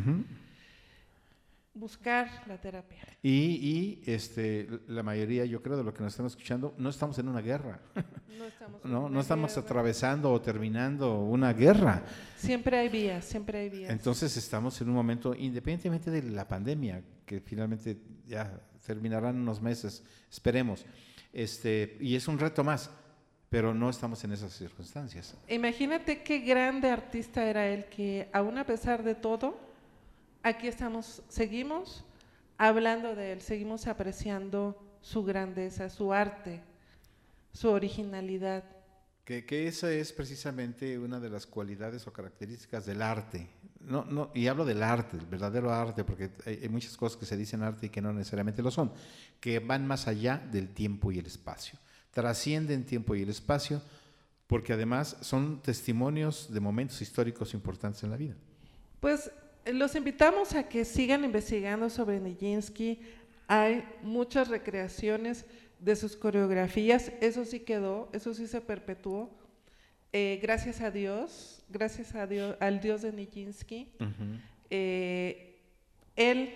buscar 1.75 2.29
la 2.47 2.61
terapia. 2.61 2.99
Y, 3.23 3.31
y, 3.31 4.03
este, 4.07 4.69
la 4.89 5.03
mayoría, 5.03 5.45
yo 5.45 5.63
creo, 5.63 5.77
de 5.77 5.85
lo 5.85 5.95
que 5.95 6.03
nos 6.03 6.13
están 6.13 6.27
escuchando, 6.27 6.75
no 6.77 6.91
estamos 6.91 7.19
en 7.19 7.29
una 7.29 7.41
guerra. 7.41 7.81
No 8.33 8.47
estamos, 8.49 8.85
no, 8.85 9.09
no 9.09 9.21
estamos 9.21 9.57
atravesando 9.57 10.33
o 10.33 10.41
terminando 10.41 11.21
una 11.21 11.53
guerra. 11.53 12.03
Siempre 12.35 12.77
hay 12.77 12.89
vías, 12.89 13.25
siempre 13.25 13.59
hay 13.59 13.69
vías. 13.69 13.91
Entonces 13.91 14.37
estamos 14.37 14.81
en 14.81 14.89
un 14.89 14.95
momento, 14.95 15.33
independientemente 15.35 16.11
de 16.11 16.23
la 16.23 16.49
pandemia, 16.49 17.05
que 17.25 17.41
finalmente 17.41 17.99
ya 18.27 18.61
terminarán 18.85 19.37
unos 19.37 19.61
meses, 19.61 20.03
esperemos, 20.29 20.85
este, 21.33 21.97
y 22.01 22.17
es 22.17 22.27
un 22.27 22.39
reto 22.39 22.65
más, 22.65 22.91
pero 23.49 23.75
no 23.75 23.91
estamos 23.91 24.25
en 24.25 24.33
esas 24.33 24.53
circunstancias. 24.55 25.37
Imagínate 25.49 26.23
qué 26.23 26.41
grande 26.41 26.91
artista 26.91 27.45
era 27.45 27.69
él, 27.69 27.85
que 27.85 28.29
aún 28.33 28.59
a 28.59 28.67
pesar 28.67 29.05
de 29.05 29.15
todo, 29.15 29.61
aquí 30.43 30.69
estamos, 30.69 31.23
seguimos 31.29 32.05
hablando 32.59 33.15
de 33.15 33.33
él, 33.33 33.41
seguimos 33.41 33.87
apreciando 33.87 34.81
su 35.01 35.25
grandeza, 35.25 35.89
su 35.89 36.13
arte, 36.13 36.63
su 37.53 37.69
originalidad. 37.69 38.65
Que, 39.25 39.45
que, 39.45 39.69
esa 39.69 39.91
es 39.91 40.13
precisamente 40.13 40.99
una 40.99 41.21
de 41.21 41.31
las 41.31 41.47
cualidades 41.47 42.07
o 42.07 42.13
características 42.13 42.87
del 42.87 43.03
arte. 43.03 43.49
No, 43.81 44.05
no, 44.05 44.31
y 44.35 44.47
hablo 44.49 44.65
del 44.65 44.83
arte, 44.83 45.17
el 45.17 45.27
verdadero 45.27 45.73
arte, 45.73 46.05
porque 46.05 46.31
hay, 46.45 46.69
muchas 46.69 46.97
cosas 46.97 47.19
que 47.19 47.27
se 47.27 47.37
dicen 47.37 47.63
arte 47.63 47.87
y 47.87 47.89
que 47.89 48.01
no 48.01 48.13
necesariamente 48.13 48.63
lo 48.63 48.71
son, 48.71 48.93
que 49.41 49.59
van 49.61 49.87
más 49.87 50.09
allá 50.09 50.43
del 50.51 50.69
tiempo 50.75 51.13
y 51.13 51.19
el 51.19 51.27
espacio. 51.27 51.79
Trascienden 52.11 52.85
tiempo 52.85 53.15
y 53.15 53.23
el 53.23 53.31
espacio 53.31 53.81
porque 54.47 54.73
además 54.73 55.17
son 55.21 55.63
testimonios 55.63 56.53
de 56.53 56.61
momentos 56.61 57.01
históricos 57.01 57.55
importantes 57.55 58.03
en 58.03 58.11
la 58.11 58.17
vida. 58.17 58.35
Pues 59.01 59.31
los 59.67 59.95
invitamos 59.95 60.55
a 60.55 60.69
que 60.69 60.85
sigan 60.85 61.25
investigando 61.25 61.89
sobre 61.89 62.21
Nijinsky. 62.21 63.01
Hay 63.47 63.85
muchas 64.03 64.49
recreaciones 64.49 65.45
de 65.79 65.97
sus 65.97 66.17
coreografías. 66.17 67.13
Eso 67.21 67.45
sí 67.45 67.61
quedó, 67.61 68.09
eso 68.13 68.35
sí 68.35 68.47
se 68.47 68.61
perpetuó. 68.61 69.31
Eh, 70.13 70.39
gracias 70.43 70.81
a 70.81 70.91
Dios, 70.91 71.65
gracias 71.69 72.15
a 72.15 72.27
Dios, 72.27 72.57
al 72.61 72.81
Dios 72.81 73.03
de 73.03 73.13
Nijinsky. 73.13 73.93
Eh, 74.71 75.61
él 76.17 76.55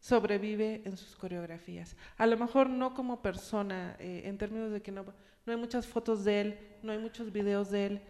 sobrevive 0.00 0.82
en 0.84 0.96
sus 0.96 1.16
coreografías. 1.16 1.96
A 2.16 2.26
lo 2.26 2.36
mejor 2.36 2.68
no 2.68 2.94
como 2.94 3.20
persona, 3.22 3.96
eh, 3.98 4.22
en 4.24 4.38
términos 4.38 4.70
de 4.70 4.82
que 4.82 4.92
no, 4.92 5.04
no 5.46 5.52
hay 5.52 5.58
muchas 5.58 5.86
fotos 5.86 6.24
de 6.24 6.40
él, 6.40 6.58
no 6.82 6.92
hay 6.92 6.98
muchos 6.98 7.32
videos 7.32 7.70
de 7.70 7.86
él, 7.86 8.00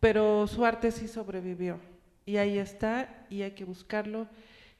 pero 0.00 0.46
su 0.46 0.64
arte 0.64 0.90
sí 0.90 1.06
sobrevivió. 1.08 1.78
Y 2.26 2.36
ahí 2.36 2.58
está, 2.58 3.26
y 3.28 3.42
hay 3.42 3.52
que 3.52 3.64
buscarlo, 3.64 4.28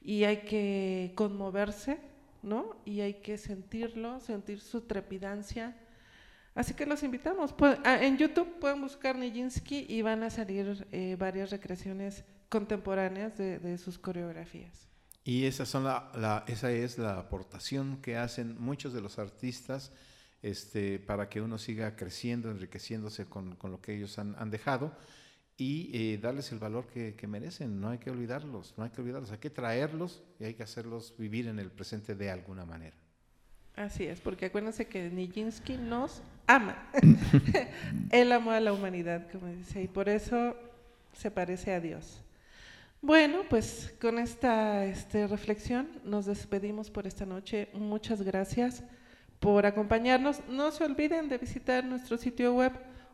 y 0.01 0.23
hay 0.23 0.37
que 0.37 1.13
conmoverse, 1.15 1.99
¿no? 2.41 2.75
Y 2.85 3.01
hay 3.01 3.15
que 3.15 3.37
sentirlo, 3.37 4.19
sentir 4.19 4.61
su 4.61 4.81
trepidancia. 4.81 5.75
Así 6.53 6.73
que 6.73 6.85
los 6.85 7.03
invitamos. 7.03 7.53
Ah, 7.83 7.99
en 8.01 8.17
YouTube 8.17 8.59
pueden 8.59 8.81
buscar 8.81 9.17
Nijinsky 9.17 9.85
y 9.89 10.01
van 10.01 10.23
a 10.23 10.29
salir 10.29 10.87
eh, 10.91 11.15
varias 11.19 11.49
recreaciones 11.49 12.23
contemporáneas 12.49 13.37
de, 13.37 13.77
sus 13.77 13.97
coreografías. 13.97 14.87
Y 15.23 15.45
esa, 15.45 15.65
son 15.65 15.83
la, 15.83 16.45
esa 16.47 16.71
es 16.71 16.97
la 16.97 17.17
aportación 17.17 17.97
que 18.01 18.15
hacen 18.15 18.55
muchos 18.61 18.93
de 18.93 19.01
los 19.01 19.17
artistas 19.17 19.91
este, 20.43 20.99
para 20.99 21.29
que 21.29 21.41
uno 21.41 21.57
siga 21.57 21.95
creciendo, 21.95 22.51
enriqueciéndose 22.51 23.25
con, 23.25 23.55
con 23.55 23.71
lo 23.71 23.81
que 23.81 23.95
ellos 23.95 24.19
han, 24.19 24.35
han 24.37 24.51
dejado 24.51 24.95
y 25.57 25.89
eh, 25.93 26.17
darles 26.17 26.51
el 26.51 26.59
valor 26.59 26.87
que, 26.87 27.27
merecen. 27.27 27.79
No 27.79 27.89
hay 27.89 27.97
que 27.97 28.11
olvidarlos, 28.11 28.73
no 28.77 28.83
hay 28.83 28.89
que 28.89 29.01
olvidarlos, 29.01 29.31
hay 29.31 29.37
que 29.37 29.49
traerlos 29.49 30.23
y 30.39 30.45
hay 30.45 30.53
que 30.53 30.63
hacerlos 30.63 31.15
vivir 31.17 31.47
en 31.47 31.59
el 31.59 31.71
presente 31.71 32.15
de 32.15 32.29
alguna 32.29 32.65
manera. 32.65 32.95
Así 33.75 34.05
es, 34.05 34.21
porque 34.21 34.45
acuérdense 34.45 34.87
que 34.87 35.09
Nijinsky 35.09 35.77
nos 35.77 36.21
ama. 36.47 36.89
Él 38.11 38.31
amó 38.31 38.51
a 38.51 38.59
la 38.59 38.73
humanidad, 38.73 39.29
como 39.31 39.47
dice, 39.47 39.81
y 39.83 39.87
por 39.87 40.07
eso 40.07 40.55
se 41.13 41.31
parece 41.31 41.73
a 41.73 41.79
Dios. 41.79 42.21
Bueno, 43.01 43.41
pues 43.49 43.93
con 44.01 44.17
esta 44.17 44.85
este, 44.85 45.27
reflexión 45.27 45.87
nos 46.03 46.25
despedimos 46.25 46.89
por 46.89 47.05
esta 47.05 47.25
noche. 47.25 47.69
Muchas 47.73 48.21
gracias 48.21 48.83
por 49.39 49.65
acompañarnos. 49.65 50.41
No 50.47 50.71
se 50.71 50.83
olviden 50.83 51.29
de 51.29 51.37
visitar 51.37 51.83
nuestro 51.83 52.17
sitio 52.17 52.55
web 52.55 52.71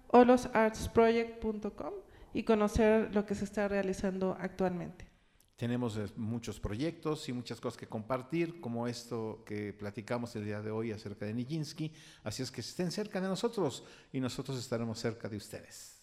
holosartsproject.com 0.07 1.93
y 2.33 2.43
conocer 2.43 3.13
lo 3.13 3.25
que 3.25 3.35
se 3.35 3.45
está 3.45 3.67
realizando 3.67 4.35
actualmente. 4.39 5.07
tenemos 5.55 5.95
eh, 5.97 6.07
muchos 6.15 6.59
proyectos 6.59 7.29
y 7.29 7.33
muchas 7.33 7.61
cosas 7.61 7.77
que 7.77 7.85
compartir, 7.85 8.59
como 8.59 8.87
esto 8.87 9.43
que 9.45 9.73
platicamos 9.73 10.35
el 10.35 10.45
día 10.45 10.59
de 10.59 10.71
hoy 10.71 10.91
acerca 10.91 11.25
de 11.25 11.35
Nijinsky. 11.35 11.93
Así 12.23 12.41
es 12.41 12.49
que 12.49 12.61
estén 12.61 12.89
cerca 12.91 13.21
de 13.21 13.27
nosotros 13.27 13.83
y 14.11 14.19
nosotros 14.19 14.57
estaremos 14.57 14.97
cerca 14.97 15.29
de 15.29 15.37
ustedes. 15.37 16.01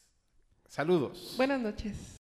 Saludos. 0.68 1.34
Buenas 1.36 1.60
noches. 1.60 2.18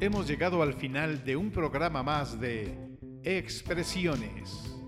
Hemos 0.00 0.26
llegado 0.26 0.62
al 0.62 0.74
final 0.74 1.22
de 1.24 1.36
un 1.36 1.50
programa 1.50 2.02
más 2.02 2.40
de 2.40 2.96
Expresiones. 3.22 4.79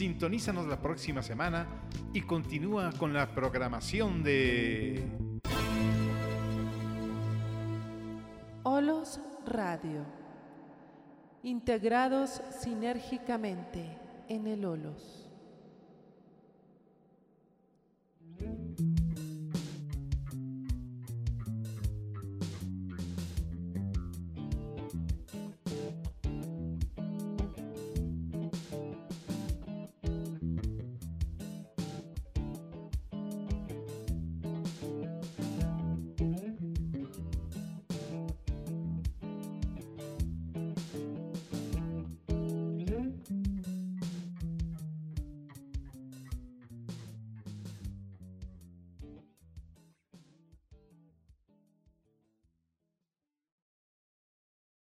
Sintonízanos 0.00 0.66
la 0.66 0.80
próxima 0.80 1.20
semana 1.20 1.66
y 2.14 2.22
continúa 2.22 2.90
con 2.92 3.12
la 3.12 3.34
programación 3.34 4.22
de 4.22 5.04
Olos 8.62 9.20
Radio. 9.44 10.06
Integrados 11.42 12.40
sinérgicamente 12.62 13.94
en 14.30 14.46
el 14.46 14.64
Olos. 14.64 15.19